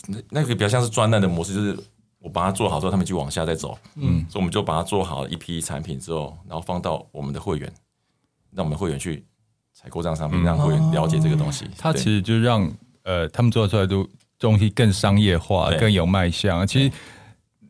[0.08, 1.74] 那那个比较像是专案的模式，就是
[2.18, 7.72] 我把它做好之后，他们就往下再走，嗯，所以我们就把它做好一批产品之后，然后放到我们的会员，
[8.52, 9.24] 让我们的会员去
[9.72, 12.70] 采购这样商品，让会员了解这个东西，他其实就让
[13.04, 14.06] 呃他们做出来都。
[14.44, 16.66] 东西更商业化，更有卖相。
[16.66, 16.92] 其实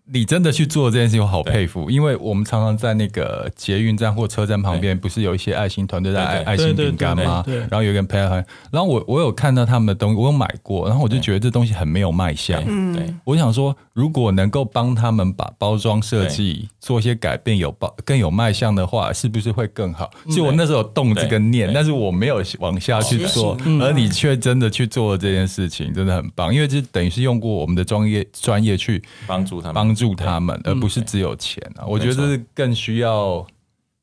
[0.07, 1.91] 你真的去做这件事情，我好佩服。
[1.91, 7.43] 因为我们常常在那个捷运站或车站旁边，不是有一些爱心团队在爱爱心饼干吗？
[7.47, 8.35] 然后有一个人陪他，
[8.71, 12.63] 然后我我有看到他们的东西，我有买过，然后我就觉得这东西很没有卖相。
[12.93, 20.11] 对，我想说，如果能够帮他们把包装设计做一些改变，有包更有卖相的话，是不是会更好？
[20.29, 26.55] 所以我那时候有动这个念，但是我没有往下去做，而你却真的去做了这件事情，真的很棒。
[26.55, 29.94] 因为这等于是用过我们的专业专业去帮助他们。
[29.95, 31.87] 助他们，而不是只有钱啊！
[31.87, 33.47] 我觉得这是更需要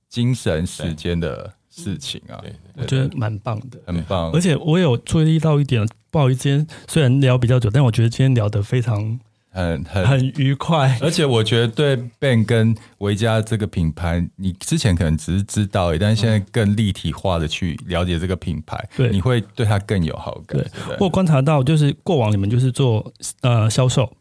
[0.09, 2.41] 精神时间的事情啊。
[2.75, 4.31] 我觉得蛮棒的，很棒。
[4.31, 9.19] 而且我有注意到一点，不好意思，今天虽然聊比较久，但我觉得今天聊得非常
[9.49, 10.97] 很很很愉快。
[11.01, 20.59] 而且我觉得对 Ben 跟维嘉这个品牌，你之前可能只是知道，但是现在更立体化的去了解这个品牌，对，你会对它更有好感。
[20.59, 23.11] 对，我观察到，就是过往你们就是做
[23.41, 24.11] 呃销售。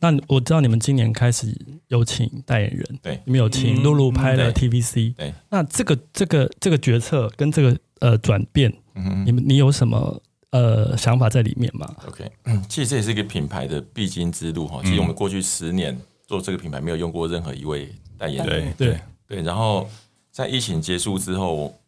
[0.00, 1.54] 那我知道你们今年开始
[1.88, 5.32] 有请代言人，对，你们有请露露拍了 TVC，对。
[5.50, 14.80] 那这个这个这个决策跟这个呃转变，嗯，你们你有什么呃想法在里面吗？OK，嗯 其实这也是一个品牌的必经之路哈。
[14.84, 19.42] 其实我们过去十年做这个品牌，没有用过任何一位代言人，对对对。
[19.42, 19.88] 然后
[20.30, 21.78] 在疫情结束之后，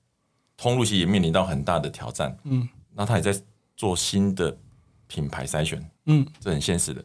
[0.57, 2.69] 通路其实也面临到很大的挑战，嗯。
[2.95, 3.35] 那他也在
[3.77, 4.55] 做新的
[5.07, 7.03] 品牌筛选，嗯，这很现实的。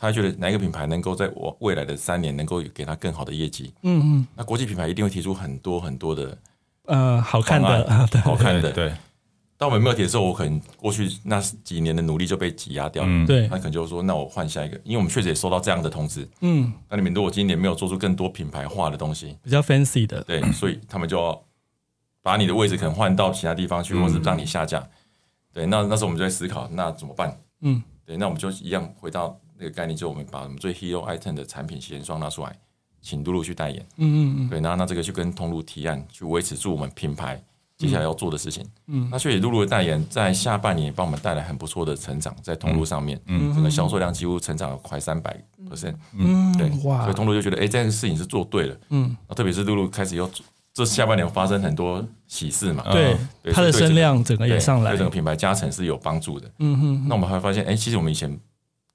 [0.00, 3.72] 他觉得哪一个品牌能够在我未来的三年能够给他更好的业绩？
[3.82, 6.38] 嗯嗯，那国际品牌一定会提出很多很多的
[6.86, 8.72] 呃好看的 好看的。
[8.72, 8.90] 对，
[9.58, 13.26] 当我们没有提的时候，我可能过去那几年的努力就被挤压掉了。
[13.26, 16.26] 对，他可能就说：“那我换下一个。”因为我们确实也收到这样的通知。
[16.40, 21.38] 嗯，那你们如果今年没有做出更多品牌化的东西，比较 fancy 的，对，所以他们就要
[22.22, 24.82] 把你的位置可能换到其他地方去，或是让你下架。
[25.52, 27.38] 对，那那时候我们就在思考，那怎么办？
[27.60, 29.38] 嗯，对，那我们就一样回到。
[29.60, 32.56] 这个概念就是我们把我们最 hero item 的产品洗颜霜拿出来，
[33.02, 33.86] 请露露去代言。
[33.98, 37.38] 嗯嗯嗯，对，然后那这个就跟通路提案，去维持住我们品牌
[37.76, 38.66] 接下来要做的事情。
[38.86, 45.38] 嗯，那所以露露的代言在下半年帮我们带来很不错的成长，在通路上面，嗯，整个销售量几乎成长了快三百
[45.68, 45.94] percent。
[46.14, 48.76] 嗯，对，哇，所以通路就觉得，哎，这个事情是做对了。
[48.88, 50.30] 嗯，特别是露露开始又
[50.72, 53.14] 这下半年发生很多喜事嘛，对，
[53.52, 56.50] 它的声量整个也上来，对整个品牌加成是有帮助的。
[56.60, 58.38] 嗯哼，那我们还会发现，哎，其实我们以前。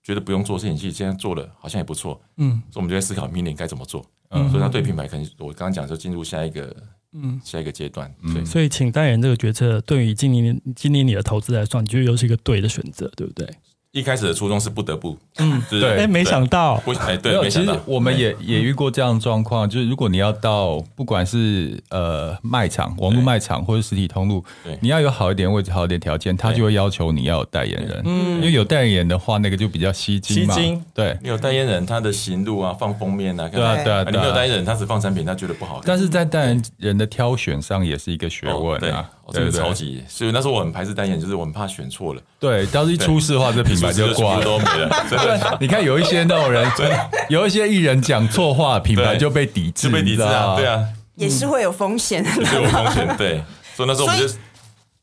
[0.06, 2.22] 觉得不用做事情，其实现在做了好像也不错。
[2.38, 4.06] 嗯，所以我们就在思考明年该怎么做。
[4.30, 6.76] 嗯，所以他对品牌可能我刚刚讲说进入下一个
[7.14, 8.14] 嗯下一个阶段。
[8.32, 13.50] 对，所以请代言这个决策，对于今年今年你的投资来算，你觉得又是一个对的选择，对不对？
[13.96, 24.44] 一开始的初衷是不得不，嗯，对，哎，没想到，哎，对，其实我们也也遇过这样的状况，就是如果你要到不管是呃卖场、网络卖场或者实体通路，
[24.82, 39.10] 你要有好一点位置、好一点条件，他就会要求你要有代言人，嗯，因为有代言人的话，那个就比较吸睛嘛，吸睛，对，你有代言人，他的行路啊，放封面啊，对啊，对啊，你没有代言人，他只放产品，他觉得不好看，但是在代言人的挑选上也是一个学问啊。
[39.34, 42.22] 这个超级，所以那时候我很排斥代言，就是我很怕选错了。
[42.40, 44.90] 对，要是一出事的话，这品牌就挂了，都没了。
[45.10, 46.70] 对，你看有一些那种人，
[47.30, 50.84] 有一些艺人讲错话，品牌就被抵制，被抵制啊，对啊，
[51.16, 53.16] 也是会有风险的， 是有风险。
[53.18, 53.44] 对，
[53.76, 54.34] 所以那时候我们就，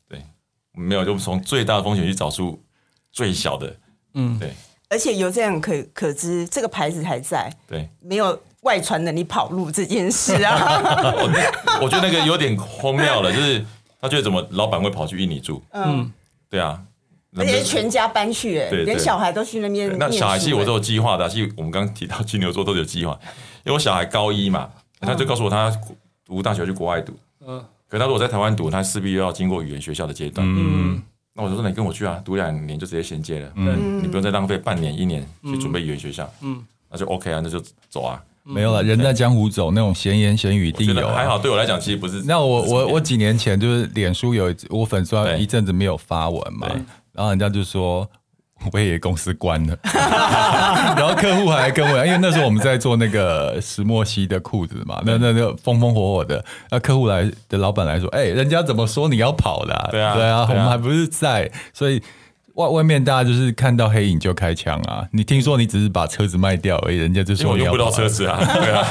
[0.07, 0.21] 对，
[0.73, 2.61] 没有就从最大的风险去找出
[3.11, 3.75] 最小的，
[4.13, 4.53] 嗯，对。
[4.89, 8.39] 而且有这样可可知，这个牌子还在，对，没有。
[8.63, 10.55] 外传的你跑路这件事啊，
[11.83, 13.61] 我觉得那个有点荒谬了，就是
[14.03, 15.63] 他觉得怎么老板会跑去印尼住？
[15.71, 16.11] 嗯，
[16.49, 16.83] 对啊，
[17.37, 19.97] 而且全家搬去，哎，连小孩都去那边。
[19.97, 23.17] 那小孩其实我都有计划的，其实我们刚刚提到金牛座都有计划，
[23.63, 25.73] 因为我小孩高一嘛，他就告诉我他
[26.25, 31.01] 读大学去国外读，嗯，可他如果在台湾读，他势必又要经过语言学校的阶段，嗯，
[31.33, 37.57] 那我就说你跟我去啊，读两年就直接衔接了，嗯，你不用再浪费半年一年去准备语言学校，嗯，那就 OK 啊，那就
[37.89, 38.21] 走啊。
[38.45, 41.07] 没有了，人在江湖走，那种闲言闲语一定有。
[41.07, 42.21] 还好，对我来讲，其实不是。
[42.25, 46.67] 那我我我几年前就是脸书有我粉丝一阵子没有发文嘛，
[47.13, 48.05] 然后人家就说
[48.71, 49.77] 我也公司关了，
[50.97, 59.89] 然后客户还来跟我，因为那时候我们在做那个石墨烯的裤子嘛，那那那风风火火的，那客户来的老板来说，哎，人家怎么说你要跑的？
[59.91, 62.03] 对啊，对啊，我们还不是在，所以。
[62.55, 65.07] 外外面大家就是看到黑影就开枪啊！
[65.11, 68.37] 你听说你只是把车子卖掉而已，人家就说我用不到车子啊。
[68.39, 68.83] 对啊，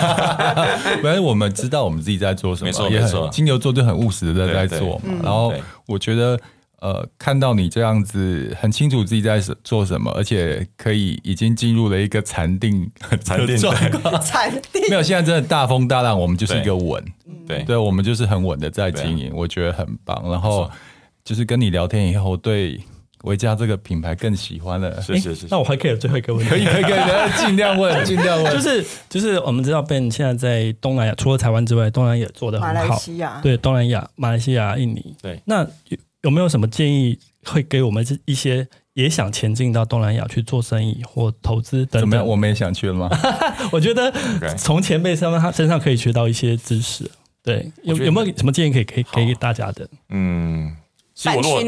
[1.00, 3.28] 反正我们知道我们自己在做什么，没错没错。
[3.30, 5.14] 金牛座就很务实的在在做嘛。
[5.22, 5.54] 然后
[5.86, 6.36] 我觉得
[6.80, 12.90] 呃，看到你这样子很清楚自己在做什么，而且可以已经进入了一个禅定
[13.24, 13.88] 禅定状态。
[14.18, 17.00] 禅定 没有，现在真的大风大浪，我们就是一个稳。
[17.46, 20.20] 对对，我们就是很稳的在经营，我觉得很棒。
[20.28, 20.68] 然后
[21.22, 22.80] 就是跟你聊天以后，对。
[23.22, 25.46] 维嘉这个品牌更喜欢了，是是是。
[25.50, 26.96] 那我还可以有最后一个问题，可以可以可以，
[27.46, 28.52] 尽量问 尽量问。
[28.54, 32.74] 就是就是，我们知道 Ben 现在在东南亚，除了台湾之外，东南亚做的很好。
[32.74, 35.40] 马来西亚对东南亚、马来西亚、印尼对。
[35.44, 42.00] 那有有没有什么建议会给我们这一些也想前进到东南亚去做生意或投资等等？
[42.02, 42.26] 怎么样？
[42.26, 43.08] 我们也想去了吗？
[43.72, 44.12] 我觉得
[44.56, 47.10] 从前辈上他身上可以学到一些知识。
[47.44, 49.88] 对，有有没有什么建议可以可以给给大家的？
[50.10, 50.76] 嗯。
[51.22, 51.62] 其实我如果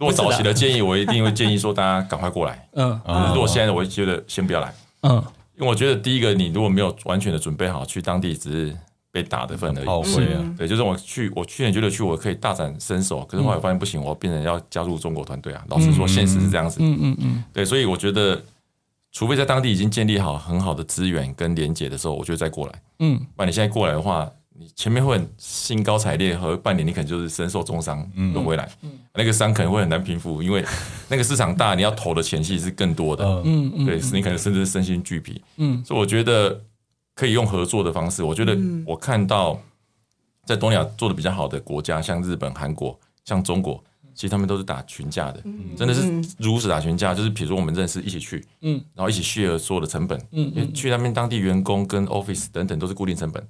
[0.00, 2.68] 如果早期的建议，我一定会建议说大家赶快过来。
[2.72, 3.00] 嗯，
[3.32, 4.74] 如果现在我会觉得先不要来。
[5.02, 5.14] 嗯，
[5.54, 8.76] 因为我觉得第一个，你如果没有完全的准备好，去当地只是
[9.12, 9.86] 被打的份而已。
[9.86, 10.54] 哦，会啊。
[10.58, 15.64] 对，就是我去，我去年觉得去我可以大展身手，可是后来发现不行，我变成要加入中国团队啊。
[15.68, 16.78] 老实说，现实是这样子。
[16.80, 17.44] 嗯嗯嗯。
[17.52, 18.42] 对，所以我觉得，
[19.12, 22.72] 除非在当地已经建立好很好的资源跟连结的时候，我觉得再过来。
[22.98, 24.28] 嗯，不然你现在过来的话。
[24.56, 30.64] 你前面会很兴高采烈，和半年你可能就是身受重伤，都回来，嗯、那个伤可能会很难平复，因为
[31.08, 36.60] 那个市场大，你要投的钱其实是更多的，嗯嗯，对，你可能甚至是身心俱疲，嗯，所以我觉得
[37.16, 38.22] 可以用合作的方式。
[38.22, 39.60] 我觉得我看到
[40.44, 43.82] 在东亚做的比较好的国家，像日本、韩国、像中国，
[44.14, 45.42] 其实他们都是打群架的，
[45.76, 46.02] 真的是
[46.38, 53.44] 如此打群架，就是比如说我们认识一起去，嗯，然后一起 share 所有的成本，嗯，因为去那边当地员工跟 office 等等都是固定成本，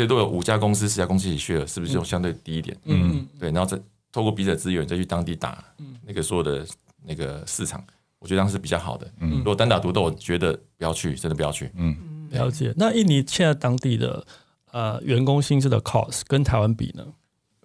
[0.00, 2.74] 可以都有五家公司、十家公司一起 share，是不是就相对低一点？
[2.84, 3.78] 嗯，对，然后再
[4.10, 5.62] 透过彼此的资源再去当地打
[6.06, 6.66] 那个所有的
[7.04, 7.84] 那个市场，
[8.18, 9.06] 我觉得这样是比较好的。
[9.20, 11.70] 嗯，如果单打独斗，我觉得不要去，真的不要去。
[11.74, 11.94] 嗯，
[12.30, 12.72] 了解。
[12.78, 14.26] 那印尼现在当地的
[14.72, 17.04] 呃员工薪资的 cost 跟台湾比呢？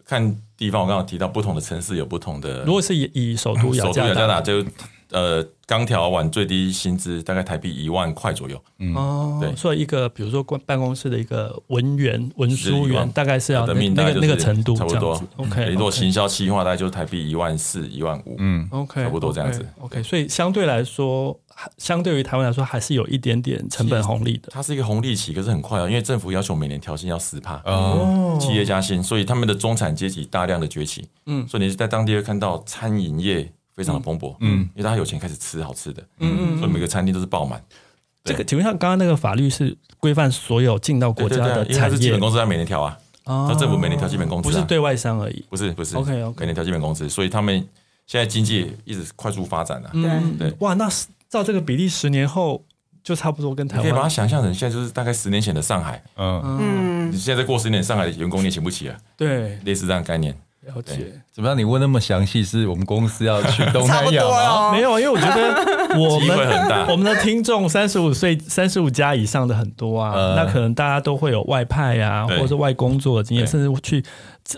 [0.04, 2.66] 看地方，我刚刚提到不同的城市有不同的。
[2.66, 4.62] 如果是以以首都雅加达就。
[5.12, 8.62] 呃，钢条碗最低薪资大概台币一万块左右。
[8.80, 15.22] 嗯，哦，对，所以一个比如说办办公室的一个文员、文书员，大概是要那那个那个程度，差不多。
[15.38, 18.36] OK，如果行销企划，大概就是台币一万四、一万五。
[18.40, 19.66] 嗯，OK，差不多这样子。
[19.80, 21.40] OK，所以相对来说，
[21.78, 24.50] 相对于台湾来说，还是有一点点成本红利的。
[24.52, 31.08] 它是一个红利期，可是很快啊，因为政府要求每年调薪要十帕哦，企业加薪，所以他们的中产阶级大量的崛起。
[31.28, 33.52] 嗯，所以你是在当地会看到餐饮业。
[33.76, 37.62] 非常的蓬勃，嗯，因为大家有钱开始吃好吃的，嗯嗯，所以每个餐厅都是爆满。
[38.24, 47.56] 这个请问一下，刚刚那个法律是规范所有进到国家的产业，因为它是基本工资在每年调啊，那政府每年调基本工资，不是对外商而已，不是不是，OK OK，每年调基本工资，所以他们
[48.08, 50.38] 现在经济一直快速发展了，对。
[50.50, 50.90] 对，哇，那
[51.30, 52.64] 照这个比例，十年后
[53.04, 56.42] 就差不多跟台湾，可以把它想象成现在就是大概十年前的上海，嗯。
[56.60, 60.36] 嗯，你现在过十年，上海的员工你请不起啊，对，类似这样概念。
[60.66, 61.12] 了解。
[61.32, 61.58] 怎么样？
[61.58, 64.70] 你问那么详细，是我们公司要去东南亚吗？
[64.70, 74.04] 哦、没有，因为我觉得 我们很大，我们的听众三十五岁、三十五加以上的很多啊，呃、那可能大家都会有外派啊，或者是外工作的经验，甚至去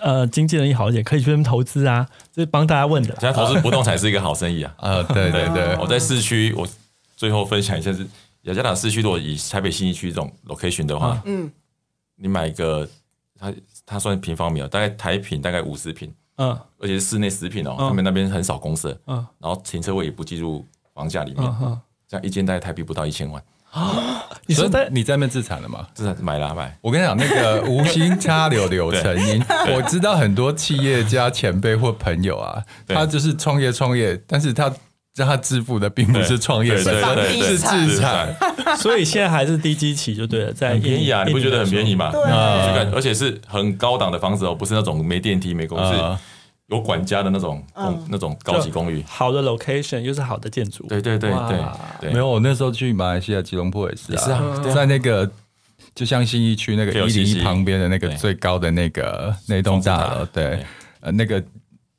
[0.02, 3.10] 呃经纪人也好一点，可以去那边投资啊，这是帮大家问的。
[3.20, 4.74] 现在投资不动产是一个好生意啊！
[4.78, 6.68] 啊， 对对对，我在市区，我
[7.16, 8.06] 最后分享一下是
[8.44, 11.52] 雅加达市区，如果以台北新一区这种 location 的话，嗯，
[12.16, 12.88] 你买一个。
[13.40, 13.54] 它
[13.88, 20.64] 它算平方米哦，大概台坪大概五十坪，嗯，而且是室内十坪哦，他们那边很少公设，嗯，然后停车位也不计入
[20.94, 24.24] 房价里面，嗯，这样一间大概台币不到一千万啊！
[24.46, 25.88] 你说在你在那边自产了吗？
[25.94, 26.78] 自产买了买。
[26.82, 29.42] 我跟你讲，那个无心插柳柳成荫，
[29.74, 34.70] 我知道很多企业家前辈或朋友啊，他就是创业创业，但是他。
[35.18, 38.32] 让他致富的并不是创业，是自产，
[38.78, 42.12] 所以现在还是低基期就对了，在很便宜啊，你不觉得很便宜吗？
[42.12, 42.22] 对，
[42.94, 46.20] 而且是很高档的房子哦，不是那种没电梯、没公司、
[46.68, 49.04] 有管家的那种公那种高级公寓。
[49.08, 51.32] 好的 location 又是好的建筑，对对对
[52.00, 52.12] 对。
[52.12, 55.28] 没有，我那时候去马来西亚吉隆坡也是啊，在那个
[55.96, 60.64] 就像新一区那个一零一旁边的那个最高的那个那栋大楼，对，
[61.00, 61.44] 呃，那个。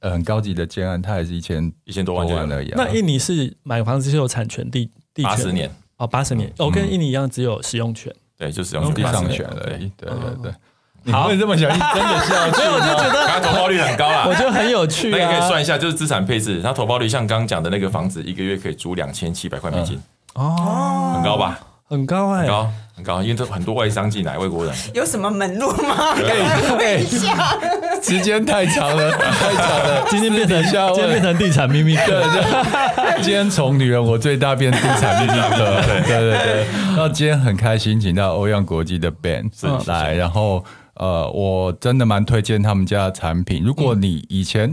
[0.00, 2.72] 呃，很高级的建案，它也是一千一千多万而已。
[2.76, 5.24] 那印尼是买房子是有产权地地权？
[5.24, 6.52] 八十年哦，八十年。
[6.58, 8.14] 我跟印尼一样，只有使用权。
[8.36, 9.90] 对，就使用地上权而已。
[9.96, 11.12] 对对对。
[11.12, 12.60] 好， 你这么小心，真的是要去？
[12.70, 15.10] 我就觉得它投报率很高啊，我觉得很有趣。
[15.10, 20.00] 那你可以算一下，就是资产配置，它投报率像刚刚讲的那个房子，一个月可以租两千七百块美金。
[20.34, 21.58] 哦，很高吧？
[21.88, 24.74] 很高哎，高很高，因为这很多外商进来，外国人。
[24.92, 26.14] 有什么门路吗？
[26.16, 27.58] 等一下，
[28.02, 30.04] 时间太长了，太长了。
[30.10, 36.02] 今天变成下今天变成地产秘密课，对，今天从女人我最大变地产秘密课， 对。
[36.06, 37.08] 对对那。
[37.08, 39.50] 今天很开心，请到欧阳国际的 Ben
[39.86, 40.62] 来，然后
[40.94, 43.62] 呃，我真的蛮推荐他们家的产品。
[43.64, 44.70] 如果你以前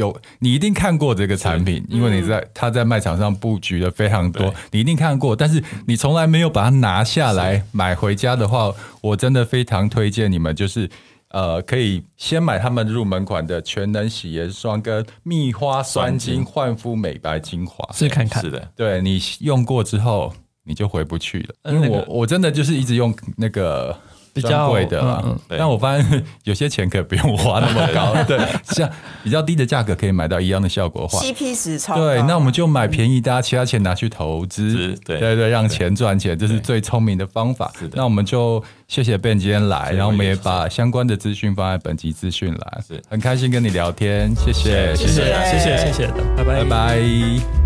[0.00, 5.36] 有你一定看过这个产品，因为你在他在卖场上布局的非常多，你一定看过。
[5.36, 10.88] 但是你从来没有把它拿下来买回家的话，我真的非常推荐你们，就是
[11.28, 18.42] 呃，可以先买他们入门款的全能洗颜霜跟蜜花酸精焕肤美白精华，试看看。
[18.42, 20.32] 是的，对你用过之后
[20.64, 23.96] 你就回不去了，因为我我真的就是一直用那个。
[24.40, 28.88] 比较贵的嗯，但我发现 有些钱可以不用花那么高， 对，像
[29.22, 31.06] 比较低的价格可以买到一样的效果。
[31.06, 37.72] 话 CP 值超，对，那我们就买便宜，大家其他钱拿去投资，对对对，让钱赚钱，这是最聪明的方法。
[37.92, 43.02] 那我们就谢谢 Ben 今天来，然后我们也把相关的资讯放在本集资讯了，是。
[43.08, 44.94] 很开心跟你聊天，谢谢。
[44.96, 46.62] 谢谢谢谢谢谢，拜拜。
[46.62, 47.59] 拜拜。